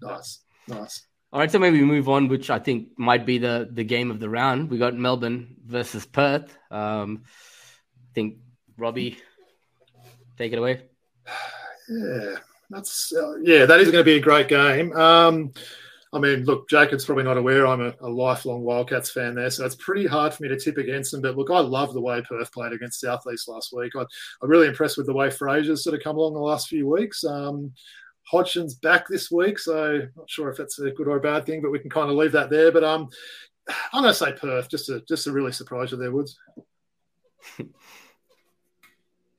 [0.00, 1.02] Nice, nice.
[1.30, 4.10] All right, so maybe we move on, which I think might be the the game
[4.10, 4.70] of the round.
[4.70, 6.56] We got Melbourne versus Perth.
[6.70, 8.38] Um, I think
[8.78, 9.18] Robbie,
[10.38, 10.82] take it away.
[11.92, 12.36] Yeah,
[12.70, 14.92] that's uh, yeah, that is going to be a great game.
[14.92, 15.52] Um,
[16.12, 19.64] I mean, look, Jacob's probably not aware I'm a, a, lifelong Wildcats fan there, so
[19.64, 21.22] it's pretty hard for me to tip against them.
[21.22, 23.92] But look, I love the way Perth played against Southeast last week.
[23.94, 26.88] I, am really impressed with the way Fraser's sort of come along the last few
[26.88, 27.22] weeks.
[27.22, 27.72] Um,
[28.30, 31.62] Hodgson's back this week, so not sure if that's a good or a bad thing,
[31.62, 32.72] but we can kind of leave that there.
[32.72, 33.08] But um,
[33.92, 36.36] I'm going to say Perth, just to just to really surprise you there, Woods.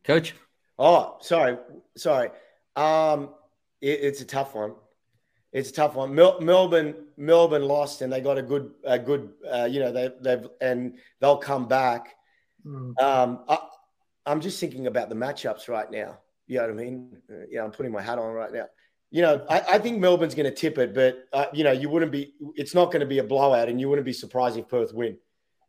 [0.06, 0.36] Coach.
[0.80, 1.58] Oh, sorry,
[1.98, 2.30] sorry.
[2.76, 3.30] Um,
[3.82, 4.74] it, it's a tough one.
[5.52, 6.16] It's a tough one.
[6.16, 9.34] Mel- Melbourne, Melbourne lost, and they got a good, a good.
[9.50, 12.16] Uh, you know, they, they've and they'll come back.
[12.66, 13.00] Mm.
[13.02, 13.58] Um, I,
[14.26, 16.20] I'm just thinking about the matchups right now.
[16.48, 17.18] You know what I mean?
[17.50, 18.68] Yeah, I'm putting my hat on right now.
[19.10, 21.90] You know, I, I think Melbourne's going to tip it, but uh, you know, you
[21.90, 22.34] wouldn't be.
[22.56, 25.18] It's not going to be a blowout, and you wouldn't be surprised if Perth win.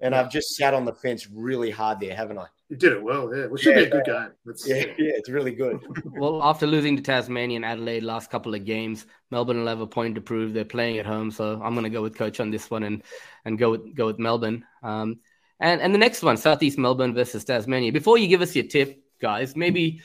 [0.01, 2.47] And I've just sat on the fence really hard there, haven't I?
[2.73, 3.45] You did it well, yeah.
[3.45, 4.29] Well, it should yeah, be a good game.
[4.47, 5.79] It's, yeah, yeah, it's really good.
[6.07, 9.87] well, after losing to Tasmania and Adelaide last couple of games, Melbourne will have a
[9.87, 10.55] point to prove.
[10.55, 13.03] They're playing at home, so I'm going to go with coach on this one and
[13.45, 14.65] and go with go with Melbourne.
[14.83, 15.21] Um,
[15.61, 17.93] and and the next one, Southeast Melbourne versus Tasmania.
[17.93, 20.01] Before you give us your tip, guys, maybe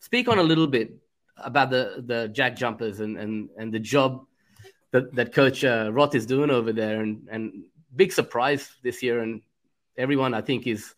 [0.00, 0.96] speak on a little bit
[1.36, 4.24] about the the Jack Jumpers and and and the job
[4.92, 9.20] that that Coach uh, Roth is doing over there, and and big surprise this year,
[9.20, 9.42] and
[9.98, 10.94] everyone I think is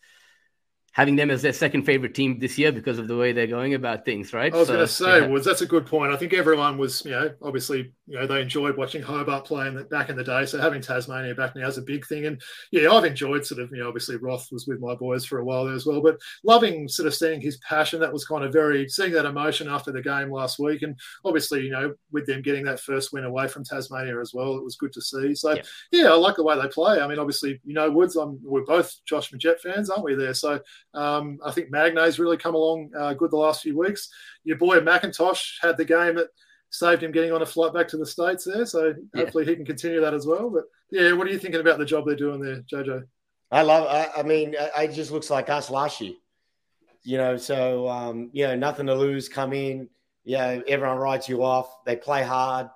[0.93, 3.73] having them as their second favorite team this year because of the way they're going
[3.73, 4.53] about things, right?
[4.53, 5.27] I was so, going to say, yeah.
[5.27, 6.11] Woods, that's a good point.
[6.11, 10.09] I think everyone was, you know, obviously, you know, they enjoyed watching Hobart playing back
[10.09, 10.43] in the day.
[10.43, 12.25] So having Tasmania back now is a big thing.
[12.25, 12.41] And
[12.71, 15.45] yeah, I've enjoyed sort of, you know, obviously Roth was with my boys for a
[15.45, 17.99] while there as well, but loving sort of seeing his passion.
[17.99, 20.81] That was kind of very, seeing that emotion after the game last week.
[20.81, 24.57] And obviously, you know, with them getting that first win away from Tasmania as well,
[24.57, 25.35] it was good to see.
[25.35, 26.99] So yeah, yeah I like the way they play.
[26.99, 30.33] I mean, obviously, you know, Woods, I'm, we're both Josh Magette fans, aren't we there?
[30.33, 30.59] So
[30.95, 34.09] um, I think Magnay's really come along uh, good the last few weeks.
[34.45, 36.29] Your boy McIntosh had the game that
[36.69, 38.65] saved him getting on a flight back to the States there.
[38.65, 39.51] So hopefully yeah.
[39.51, 40.49] he can continue that as well.
[40.49, 43.05] But yeah, what are you thinking about the job they're doing there, JoJo?
[43.51, 46.13] I love, I, I mean, it just looks like us last year,
[47.03, 49.89] you know, so, um, you know, nothing to lose, come in,
[50.23, 51.83] you know, everyone writes you off.
[51.85, 52.67] They play hard.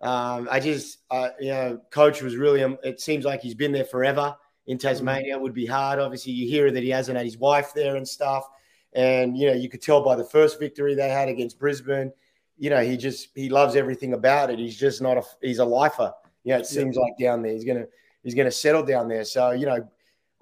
[0.00, 3.72] Um, I just, uh, you know, coach was really, um, it seems like he's been
[3.72, 4.36] there forever
[4.68, 5.98] in Tasmania would be hard.
[5.98, 8.44] Obviously, you hear that he hasn't had his wife there and stuff.
[8.92, 12.12] And, you know, you could tell by the first victory they had against Brisbane,
[12.60, 14.58] you know, he just, he loves everything about it.
[14.58, 16.12] He's just not a, he's a lifer.
[16.44, 17.02] You know, it seems yeah.
[17.02, 17.88] like down there, he's going to,
[18.22, 19.24] he's going to settle down there.
[19.24, 19.88] So, you know,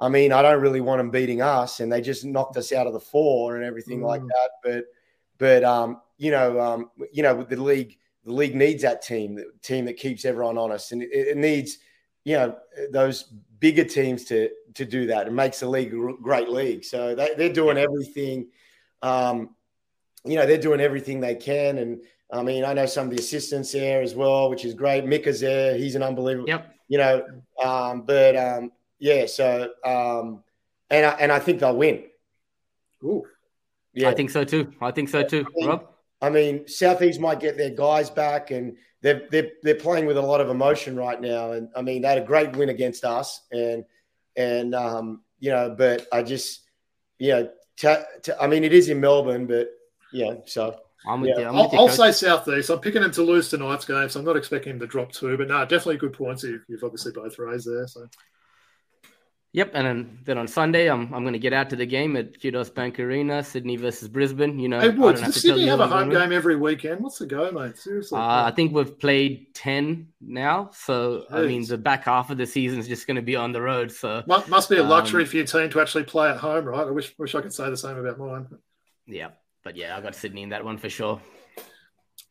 [0.00, 2.88] I mean, I don't really want him beating us and they just knocked us out
[2.88, 4.06] of the four and everything mm.
[4.06, 4.50] like that.
[4.64, 4.84] But,
[5.38, 9.52] but, um, you know, um, you know, the league, the league needs that team, the
[9.62, 11.78] team that keeps everyone honest and it, it needs,
[12.24, 12.56] you know,
[12.90, 15.26] those bigger teams to to do that.
[15.26, 16.84] It makes the league a great league.
[16.84, 18.48] So they, they're doing everything.
[19.02, 19.54] Um,
[20.24, 21.78] you know, they're doing everything they can.
[21.78, 22.02] And
[22.32, 25.04] I mean, I know some of the assistants there as well, which is great.
[25.04, 25.76] Mika's there.
[25.76, 26.74] He's an unbelievable, yep.
[26.88, 27.24] you know,
[27.62, 30.42] um, but um, yeah, so, um,
[30.90, 32.04] and, I, and I think they'll win.
[33.04, 33.24] Ooh.
[33.94, 34.10] Yeah.
[34.10, 34.72] I think so too.
[34.80, 35.88] I think so too, I mean, Rob.
[36.20, 40.22] I mean, Southeast might get their guys back and they're, they're, they're playing with a
[40.22, 41.52] lot of emotion right now.
[41.52, 43.42] And I mean, they had a great win against us.
[43.52, 43.84] And,
[44.36, 46.62] and, um, you know, but I just,
[47.18, 49.68] you know, t- t- I mean, it is in Melbourne, but
[50.12, 50.80] yeah, so.
[51.06, 51.38] I'm with yeah.
[51.38, 51.48] you.
[51.48, 52.70] I'm I'll, with I'll say Southeast.
[52.70, 55.36] I'm picking him to lose tonight's game, so I'm not expecting him to drop two.
[55.36, 56.42] But no, definitely good points.
[56.42, 57.86] You've, you've obviously both raised there.
[57.86, 58.08] So
[59.52, 62.16] Yep, and then, then on Sunday, I'm I'm going to get out to the game
[62.16, 64.58] at Qudos Bank Arena, Sydney versus Brisbane.
[64.58, 67.00] You know, hey, Woods, does Sydney have a home game every weekend?
[67.00, 67.78] What's the go, mate?
[67.78, 71.34] Seriously, uh, I think we've played ten now, so Jeez.
[71.34, 73.62] I mean, the back half of the season is just going to be on the
[73.62, 73.90] road.
[73.90, 76.66] So must, must be a luxury um, for your team to actually play at home,
[76.66, 76.86] right?
[76.86, 78.48] I wish wish I could say the same about mine.
[79.06, 79.28] Yeah,
[79.68, 81.20] but yeah, I got Sydney in that one for sure.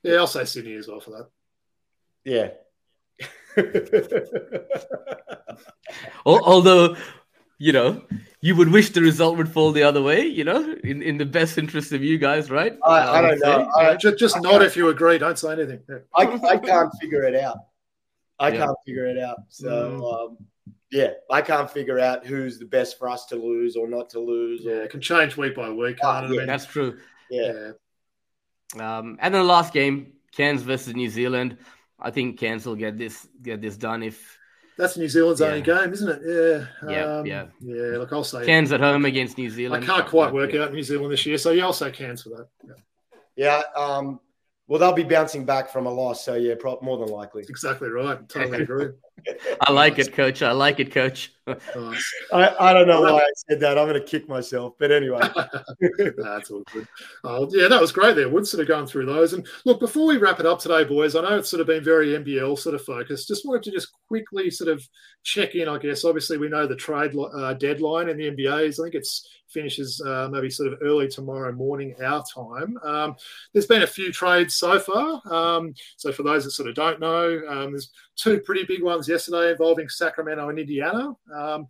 [0.01, 1.27] Yeah, I'll say Sydney as well for that.
[2.25, 2.49] Yeah,
[6.25, 6.97] Although,
[7.59, 8.01] you know,
[8.41, 11.27] you would wish the result would fall the other way, you know, in, in the
[11.27, 12.75] best interest of you guys, right?
[12.83, 13.69] I, I don't know.
[13.77, 15.19] I, just just not if you agree.
[15.19, 15.81] Don't say anything.
[15.87, 15.97] Yeah.
[16.15, 17.57] I, I can't figure it out.
[18.39, 18.65] I yeah.
[18.65, 19.37] can't figure it out.
[19.49, 20.13] So, mm.
[20.13, 20.37] um,
[20.91, 24.19] yeah, I can't figure out who's the best for us to lose or not to
[24.19, 24.61] lose.
[24.63, 24.81] Yeah, or...
[24.83, 25.97] it can change week by week.
[26.03, 26.45] Uh, yeah, I mean?
[26.45, 26.97] That's true.
[27.29, 27.71] Yeah.
[28.75, 28.97] yeah.
[28.97, 31.57] Um, and then the last game, Cairns versus New Zealand.
[31.99, 34.37] I think Cairns will get this get this done if
[34.77, 35.47] that's New Zealand's yeah.
[35.47, 36.21] only game, isn't it?
[36.23, 36.89] Yeah.
[36.89, 37.17] Yeah.
[37.17, 37.45] Um, yeah.
[37.59, 37.97] Yeah.
[37.97, 39.83] Look, I'll say Cairns at home against New Zealand.
[39.83, 40.63] I can't quite work yeah.
[40.63, 42.47] out New Zealand this year, so yeah, I'll say Cairns for that.
[42.63, 42.73] Yeah.
[43.35, 43.81] Yeah.
[43.81, 44.19] Um,
[44.67, 47.43] well, they'll be bouncing back from a loss, so yeah, pro- more than likely.
[47.49, 48.27] Exactly right.
[48.29, 48.89] Totally agree.
[49.61, 50.41] I like it, Coach.
[50.41, 51.33] I like it, Coach.
[51.47, 53.77] I, I don't know why I said that.
[53.77, 54.73] I'm going to kick myself.
[54.79, 55.21] But anyway.
[56.17, 56.87] That's all good.
[57.23, 58.29] Oh, yeah, that was great there.
[58.29, 59.33] Wood sort of going through those.
[59.33, 61.83] And look, before we wrap it up today, boys, I know it's sort of been
[61.83, 63.27] very NBL sort of focused.
[63.27, 64.87] Just wanted to just quickly sort of
[65.23, 66.05] check in, I guess.
[66.05, 70.01] Obviously, we know the trade uh, deadline in the NBA is, I think it's finishes
[70.05, 72.77] uh, maybe sort of early tomorrow morning our time.
[72.83, 73.15] Um,
[73.53, 75.21] there's been a few trades so far.
[75.31, 79.07] Um, so for those that sort of don't know, um, there's two pretty big ones
[79.07, 81.15] yesterday involving Sacramento and Indiana.
[81.33, 81.67] Um,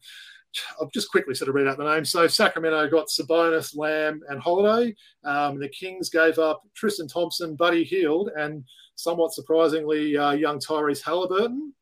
[0.79, 2.11] I'll just quickly sort of read out the names.
[2.11, 4.95] So Sacramento got Sabonis, Lamb, and Holiday.
[5.23, 8.63] Um, the Kings gave up Tristan Thompson, Buddy Hield, and
[8.95, 11.73] somewhat surprisingly, uh, young Tyrese Halliburton.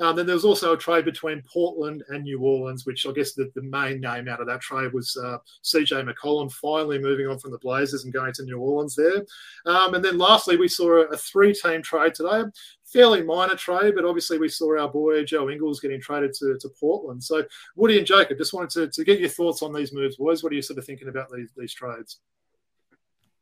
[0.00, 3.34] Um, then there was also a trade between Portland and New Orleans, which I guess
[3.34, 7.38] the, the main name out of that trade was uh, CJ McCollum finally moving on
[7.38, 9.26] from the Blazers and going to New Orleans there.
[9.66, 12.44] Um, and then lastly, we saw a, a three team trade today.
[12.92, 16.68] Fairly minor trade, but obviously we saw our boy Joe Ingles getting traded to, to
[16.68, 17.22] Portland.
[17.22, 17.44] So,
[17.76, 20.42] Woody and Jacob, just wanted to, to get your thoughts on these moves, boys.
[20.42, 22.18] What are you sort of thinking about these, these trades?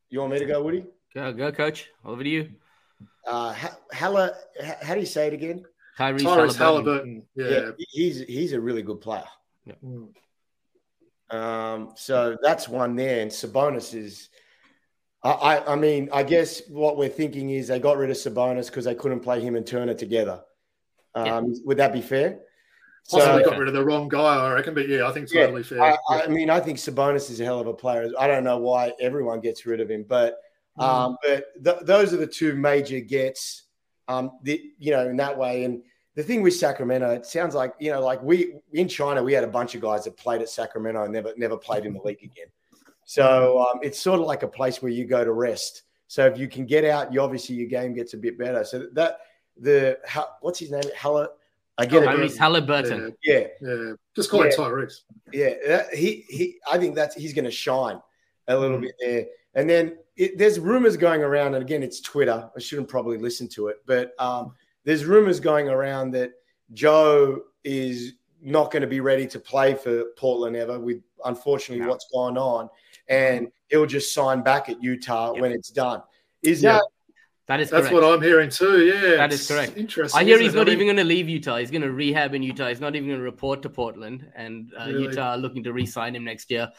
[0.09, 0.85] You want me to go, Woody?
[1.15, 1.89] Go, go, coach.
[2.05, 2.49] Over to you.
[3.25, 3.55] Uh,
[3.91, 4.33] Halla,
[4.81, 5.65] how do you say it again?
[5.97, 6.57] Tyrese, Tyrese Halliburton.
[6.57, 7.23] Halliburton.
[7.35, 7.49] Yeah.
[7.49, 7.71] yeah.
[7.89, 9.25] he's he's a really good player.
[9.65, 9.73] Yeah.
[11.31, 14.29] Um, so that's one there, and Sabonis is.
[15.23, 18.85] I, I mean, I guess what we're thinking is they got rid of Sabonis because
[18.85, 20.41] they couldn't play him and Turner together.
[21.13, 21.59] Um, yeah.
[21.65, 22.39] Would that be fair?
[23.09, 24.73] Possibly so, got rid of the wrong guy, I reckon.
[24.73, 25.81] But yeah, I think it's totally fair.
[25.81, 28.09] I, I, mean, I think Sabonis is a hell of a player.
[28.19, 30.37] I don't know why everyone gets rid of him, but
[30.77, 30.83] mm.
[30.83, 33.63] um, but th- those are the two major gets.
[34.07, 35.81] Um, the, you know, in that way, and
[36.15, 39.43] the thing with Sacramento, it sounds like you know, like we in China, we had
[39.43, 42.19] a bunch of guys that played at Sacramento and never never played in the league
[42.23, 42.47] again.
[43.09, 45.81] So um, it's sort of like a place where you go to rest.
[46.05, 48.63] So if you can get out, you obviously your game gets a bit better.
[48.63, 49.21] So that
[49.59, 49.97] the
[50.41, 50.83] what's his name?
[50.95, 51.29] Halla,
[51.79, 52.37] I get oh, it.
[52.37, 53.15] Halliburton.
[53.23, 53.93] Yeah, yeah.
[54.15, 54.51] Just call yeah.
[54.51, 55.01] it Tyrese.
[55.33, 56.57] Yeah, he he.
[56.71, 57.99] I think that's he's going to shine
[58.47, 58.81] a little mm.
[58.81, 59.25] bit there.
[59.55, 62.47] And then it, there's rumors going around, and again, it's Twitter.
[62.55, 64.53] I shouldn't probably listen to it, but um,
[64.83, 66.33] there's rumors going around that
[66.73, 71.89] Joe is not going to be ready to play for Portland ever with unfortunately no.
[71.89, 72.69] what's gone on
[73.09, 75.41] and he'll just sign back at Utah yep.
[75.41, 76.01] when it's done.
[76.41, 76.75] Is yep.
[76.75, 76.83] that
[77.49, 78.03] that is That's correct.
[78.05, 78.85] what I'm hearing too.
[78.85, 79.15] Yeah.
[79.15, 79.75] That is correct.
[79.75, 80.21] Interesting.
[80.21, 81.57] I hear he's not even going to leave Utah.
[81.57, 82.67] He's going to rehab in Utah.
[82.69, 85.05] He's not even going to report to Portland and uh, really?
[85.05, 86.69] Utah looking to re-sign him next year.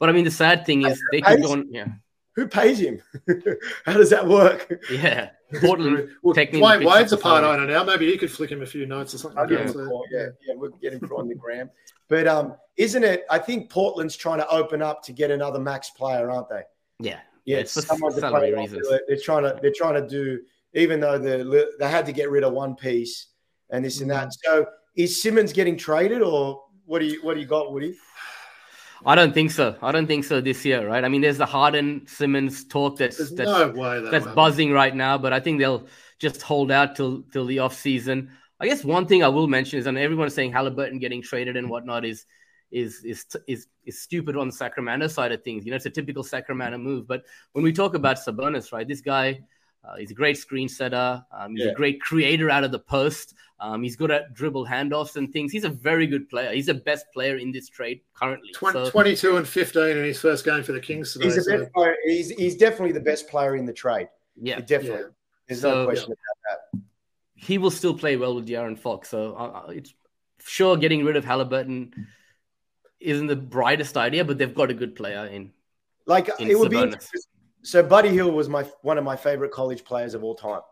[0.00, 1.86] But I mean the sad thing is they keep going yeah.
[2.34, 3.00] Who pays him?
[3.84, 4.82] How does that work?
[4.90, 5.30] Yeah.
[5.60, 6.10] Portland.
[6.22, 7.82] well, Dwyane Wade's a part owner now.
[7.82, 9.48] Maybe you could flick him a few notes or something.
[9.48, 9.72] Yeah.
[10.10, 11.70] yeah, yeah, we'll get him on the gram.
[12.08, 13.24] But um, isn't it?
[13.30, 16.62] I think Portland's trying to open up to get another max player, aren't they?
[17.00, 17.58] Yeah, yeah.
[17.58, 18.88] It's for salary reasons.
[19.06, 20.40] They're trying to they're trying to do,
[20.74, 21.42] even though they
[21.78, 23.28] they had to get rid of one piece
[23.70, 24.28] and this and that.
[24.28, 24.62] Mm-hmm.
[24.62, 27.94] So is Simmons getting traded, or what do you what do you got, Woody?
[29.04, 29.76] I don't think so.
[29.82, 31.04] I don't think so this year, right?
[31.04, 35.18] I mean, there's the Harden Simmons talk that's that's, no that that's buzzing right now,
[35.18, 35.86] but I think they'll
[36.18, 38.30] just hold out till till the off season.
[38.60, 41.70] I guess one thing I will mention is, and everyone's saying Halliburton getting traded and
[41.70, 42.26] whatnot is
[42.70, 45.64] is is is is stupid on the Sacramento side of things.
[45.64, 47.06] You know, it's a typical Sacramento move.
[47.06, 49.40] But when we talk about Sabonis, right, this guy
[49.84, 51.24] uh, he's a great screen setter.
[51.32, 51.72] Um, he's yeah.
[51.72, 53.34] a great creator out of the post.
[53.60, 55.50] Um, he's good at dribble handoffs and things.
[55.50, 56.52] He's a very good player.
[56.52, 58.50] He's the best player in this trade currently.
[58.52, 61.24] 20, so, 22 and 15 in his first game for the Kings today.
[61.26, 61.66] He's, so.
[61.74, 64.08] player, he's, he's, definitely the best player in the trade.
[64.40, 64.60] Yeah.
[64.60, 65.00] definitely.
[65.00, 65.06] Yeah.
[65.48, 66.50] There's so, no question yeah.
[66.52, 66.82] about that.
[67.34, 69.08] He will still play well with De'Aaron Fox.
[69.08, 69.92] So uh, uh, it's
[70.44, 72.06] sure getting rid of Halliburton
[73.00, 75.52] isn't the brightest idea, but they've got a good player in.
[76.06, 77.10] Like in it would Sabonis.
[77.12, 77.20] be
[77.62, 80.62] so Buddy Hield was my one of my favorite college players of all time.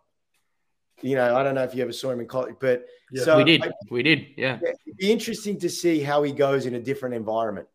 [1.03, 3.25] You know, I don't know if you ever saw him in college, but yeah.
[3.25, 4.59] so we did, I, we did, yeah.
[4.63, 7.69] It'd be interesting to see how he goes in a different environment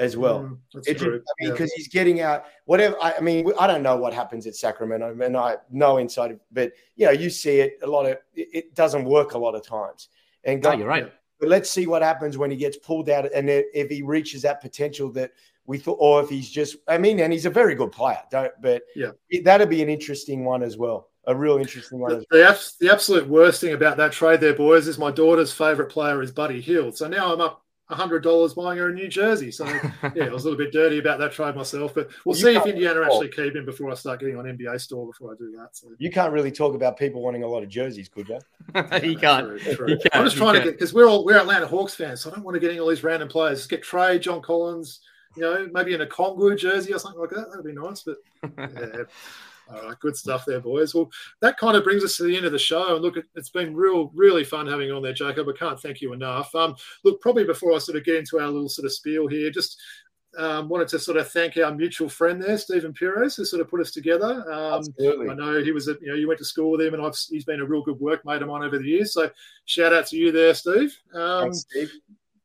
[0.00, 0.40] as well.
[0.40, 1.76] Mm, it, I mean, because yeah.
[1.76, 2.44] he's getting out.
[2.64, 2.96] Whatever.
[3.02, 6.36] I, I, mean, I don't know what happens at Sacramento, and I have no insight.
[6.52, 8.18] But you know, you see it a lot of.
[8.34, 10.08] It, it doesn't work a lot of times.
[10.44, 11.12] And go, you're right.
[11.40, 14.60] But let's see what happens when he gets pulled out, and if he reaches that
[14.60, 15.32] potential that
[15.66, 18.52] we thought, or if he's just, I mean, and he's a very good player, don't,
[18.60, 19.10] but yeah,
[19.44, 21.10] that'd be an interesting one as well.
[21.28, 22.10] A real interesting one.
[22.10, 25.90] The, the, the, absolute worst thing about that trade there, boys, is my daughter's favorite
[25.90, 26.96] player is Buddy Hield.
[26.96, 29.50] So now I'm up hundred dollars buying her a new jersey.
[29.50, 29.64] So
[30.14, 32.56] yeah, I was a little bit dirty about that trade myself, but we'll you see
[32.56, 35.54] if Indiana actually keep him before I start getting on NBA store before I do
[35.56, 35.76] that.
[35.76, 38.38] So you can't really talk about people wanting a lot of jerseys, could you?
[39.02, 39.60] you can't.
[39.60, 39.98] True, true.
[40.12, 42.44] I'm just trying to get because we're all we're Atlanta Hawks fans, so I don't
[42.44, 43.58] want to get all these random players.
[43.58, 45.00] Just get Trae, John Collins,
[45.36, 47.50] you know, maybe in a Congo jersey or something like that.
[47.50, 48.02] That'd be nice.
[48.02, 48.16] But
[48.58, 49.04] yeah.
[49.70, 50.94] All right, good stuff there, boys.
[50.94, 52.94] Well, that kind of brings us to the end of the show.
[52.94, 55.48] And look, it's been real, really fun having you on there, Jacob.
[55.48, 56.54] I can't thank you enough.
[56.54, 56.74] Um,
[57.04, 59.78] look, probably before I sort of get into our little sort of spiel here, just
[60.38, 63.68] um, wanted to sort of thank our mutual friend there, Stephen Pires, who sort of
[63.68, 64.50] put us together.
[64.50, 64.82] Um,
[65.30, 67.16] I know he was, a, you know, you went to school with him, and I've,
[67.28, 69.12] he's been a real good workmate of mine over the years.
[69.12, 69.30] So
[69.64, 70.96] shout out to you there, Steve.
[71.14, 71.92] Um, Thanks, Steve.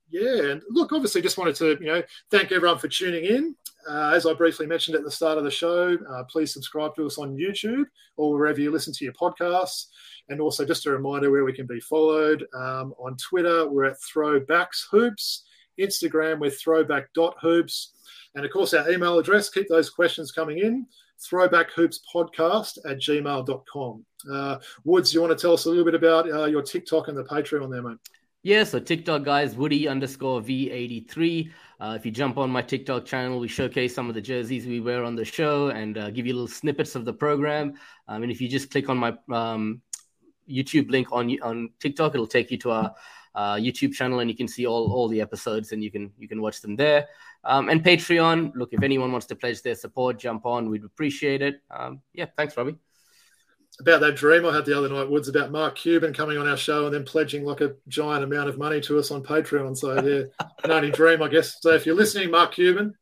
[0.09, 3.55] Yeah, and look, obviously, just wanted to, you know, thank everyone for tuning in.
[3.89, 7.05] Uh, as I briefly mentioned at the start of the show, uh, please subscribe to
[7.05, 7.85] us on YouTube
[8.18, 9.88] or wherever you listen to your podcasts.
[10.30, 13.97] And also, just a reminder where we can be followed um, on Twitter, we're at
[13.99, 15.43] Throwbacks Hoops.
[15.80, 17.89] Instagram with throwback.hoops.
[18.35, 20.85] And of course, our email address, keep those questions coming in,
[21.19, 24.05] throwbackhoopspodcast at gmail.com.
[24.31, 27.18] Uh, Woods, you want to tell us a little bit about uh, your TikTok and
[27.18, 27.97] the Patreon there, mate?
[28.45, 31.49] Yeah, so TikTok guys, Woody underscore V83.
[31.80, 34.82] Uh, if you jump on my TikTok channel, we showcase some of the jerseys we
[34.82, 37.76] wear on the show and uh, give you little snippets of the program.
[38.10, 39.82] Um, and if you just click on my um,
[40.49, 42.94] YouTube link on on TikTok, it'll take you to our
[43.34, 46.28] uh, YouTube channel, and you can see all all the episodes, and you can you
[46.28, 47.07] can watch them there.
[47.45, 50.70] Um, and Patreon, look, if anyone wants to pledge their support, jump on.
[50.70, 51.61] We'd appreciate it.
[51.72, 52.76] Um, yeah, thanks, Robbie.
[53.79, 56.55] About that dream I had the other night, Woods, about Mark Cuban coming on our
[56.55, 59.75] show and then pledging like a giant amount of money to us on Patreon.
[59.75, 61.57] So yeah, an only dream, I guess.
[61.59, 62.93] So if you're listening, Mark Cuban,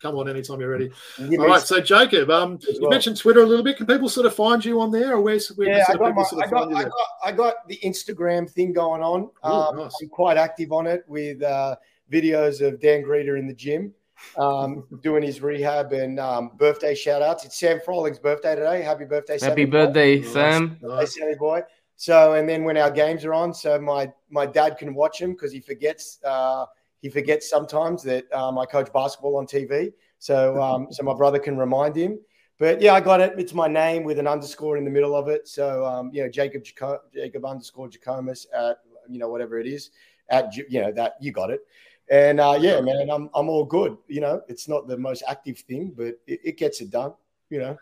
[0.00, 0.90] come on anytime you're ready.
[1.18, 2.82] All right, so Jacob, um, well.
[2.82, 3.78] you mentioned Twitter a little bit.
[3.78, 5.84] Can people sort of find you on there, or where's where yeah?
[5.88, 6.92] I got, my, sort of I, got, I, got,
[7.24, 9.22] I got the Instagram thing going on.
[9.22, 9.94] Ooh, um, nice.
[10.02, 11.76] I'm quite active on it with uh,
[12.12, 13.94] videos of Dan Grida in the gym.
[14.36, 17.44] Um, doing his rehab and um, birthday shout outs.
[17.44, 18.82] It's Sam Froling's birthday today.
[18.82, 19.48] Happy birthday, Sam.
[19.50, 20.28] Happy birthday, boy.
[20.28, 20.78] Sam.
[20.80, 21.62] Hey, Sammy boy.
[21.96, 25.32] So, and then when our games are on, so my my dad can watch him
[25.32, 26.66] because he forgets uh,
[27.02, 29.92] he forgets sometimes that um, I coach basketball on TV.
[30.18, 32.18] So, um, so my brother can remind him.
[32.58, 33.34] But yeah, I got it.
[33.38, 35.48] It's my name with an underscore in the middle of it.
[35.48, 38.78] So, um, you know, Jacob Jaco- Jacob underscore Jackomas at
[39.08, 39.90] you know whatever it is
[40.28, 41.60] at you know that you got it.
[42.10, 43.96] And uh, yeah, man, I'm I'm all good.
[44.08, 47.14] You know, it's not the most active thing, but it, it gets it done.
[47.50, 47.78] You know.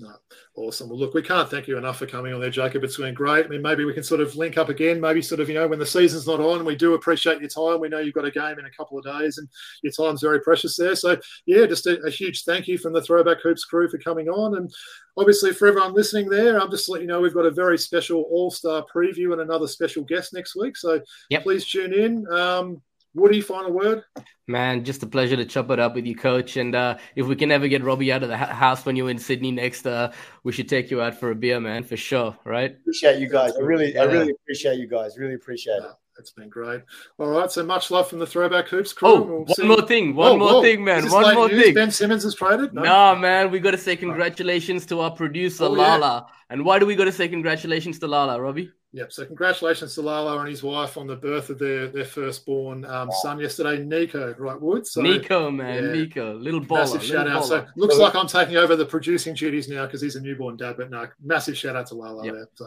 [0.00, 0.14] No,
[0.54, 0.88] awesome.
[0.88, 2.84] Well, look, we can't thank you enough for coming on there, Jacob.
[2.84, 3.44] It's been great.
[3.44, 5.00] I mean, maybe we can sort of link up again.
[5.00, 7.80] Maybe sort of, you know, when the season's not on, we do appreciate your time.
[7.80, 9.48] We know you've got a game in a couple of days, and
[9.82, 10.94] your time's very precious there.
[10.94, 11.16] So,
[11.46, 14.56] yeah, just a, a huge thank you from the Throwback Hoops crew for coming on,
[14.56, 14.72] and
[15.16, 16.60] obviously for everyone listening there.
[16.60, 19.66] I'm just letting you know we've got a very special All Star preview and another
[19.66, 20.76] special guest next week.
[20.76, 21.42] So, yep.
[21.42, 22.24] please tune in.
[22.32, 22.82] Um,
[23.18, 24.02] Woody, final word?
[24.46, 26.56] Man, just a pleasure to chop it up with you, coach.
[26.56, 29.18] And uh, if we can ever get Robbie out of the house when you're in
[29.18, 30.12] Sydney next, uh,
[30.44, 32.36] we should take you out for a beer, man, for sure.
[32.44, 32.76] Right?
[32.80, 33.52] Appreciate you guys.
[33.56, 35.18] I really, I really appreciate you guys.
[35.18, 35.90] Really appreciate it.
[36.18, 36.82] It's been great.
[37.18, 39.08] All right, so much love from the Throwback Hoops crew.
[39.08, 39.66] Oh, we'll one see.
[39.66, 40.16] more thing.
[40.16, 40.62] One whoa, more whoa.
[40.62, 41.08] thing, man.
[41.10, 41.62] One more news?
[41.62, 41.74] thing.
[41.74, 42.74] Ben Simmons is traded?
[42.74, 43.52] No, nah, man.
[43.52, 46.26] We got to say congratulations to our producer, oh, Lala.
[46.28, 46.34] Yeah.
[46.50, 48.72] And why do we got to say congratulations to Lala, Robbie?
[48.94, 49.12] Yep.
[49.12, 53.10] So congratulations to Lala and his wife on the birth of their their firstborn um,
[53.22, 54.34] son yesterday, Nico.
[54.38, 54.86] Right, Wood.
[54.86, 56.78] So, Nico, man, yeah, Nico, little baller.
[56.78, 57.44] Massive shout out.
[57.44, 60.76] So looks like I'm taking over the producing duties now because he's a newborn dad.
[60.78, 62.34] But no, massive shout out to Lala yep.
[62.34, 62.48] there.
[62.54, 62.66] So.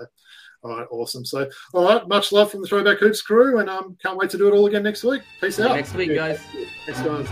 [0.63, 1.25] All right, awesome.
[1.25, 4.37] So, all right, much love from the Throwback Hoops crew, and um, can't wait to
[4.37, 5.23] do it all again next week.
[5.39, 5.75] Peace out.
[5.75, 6.39] Next week, guys.
[6.85, 7.27] Thanks, guys.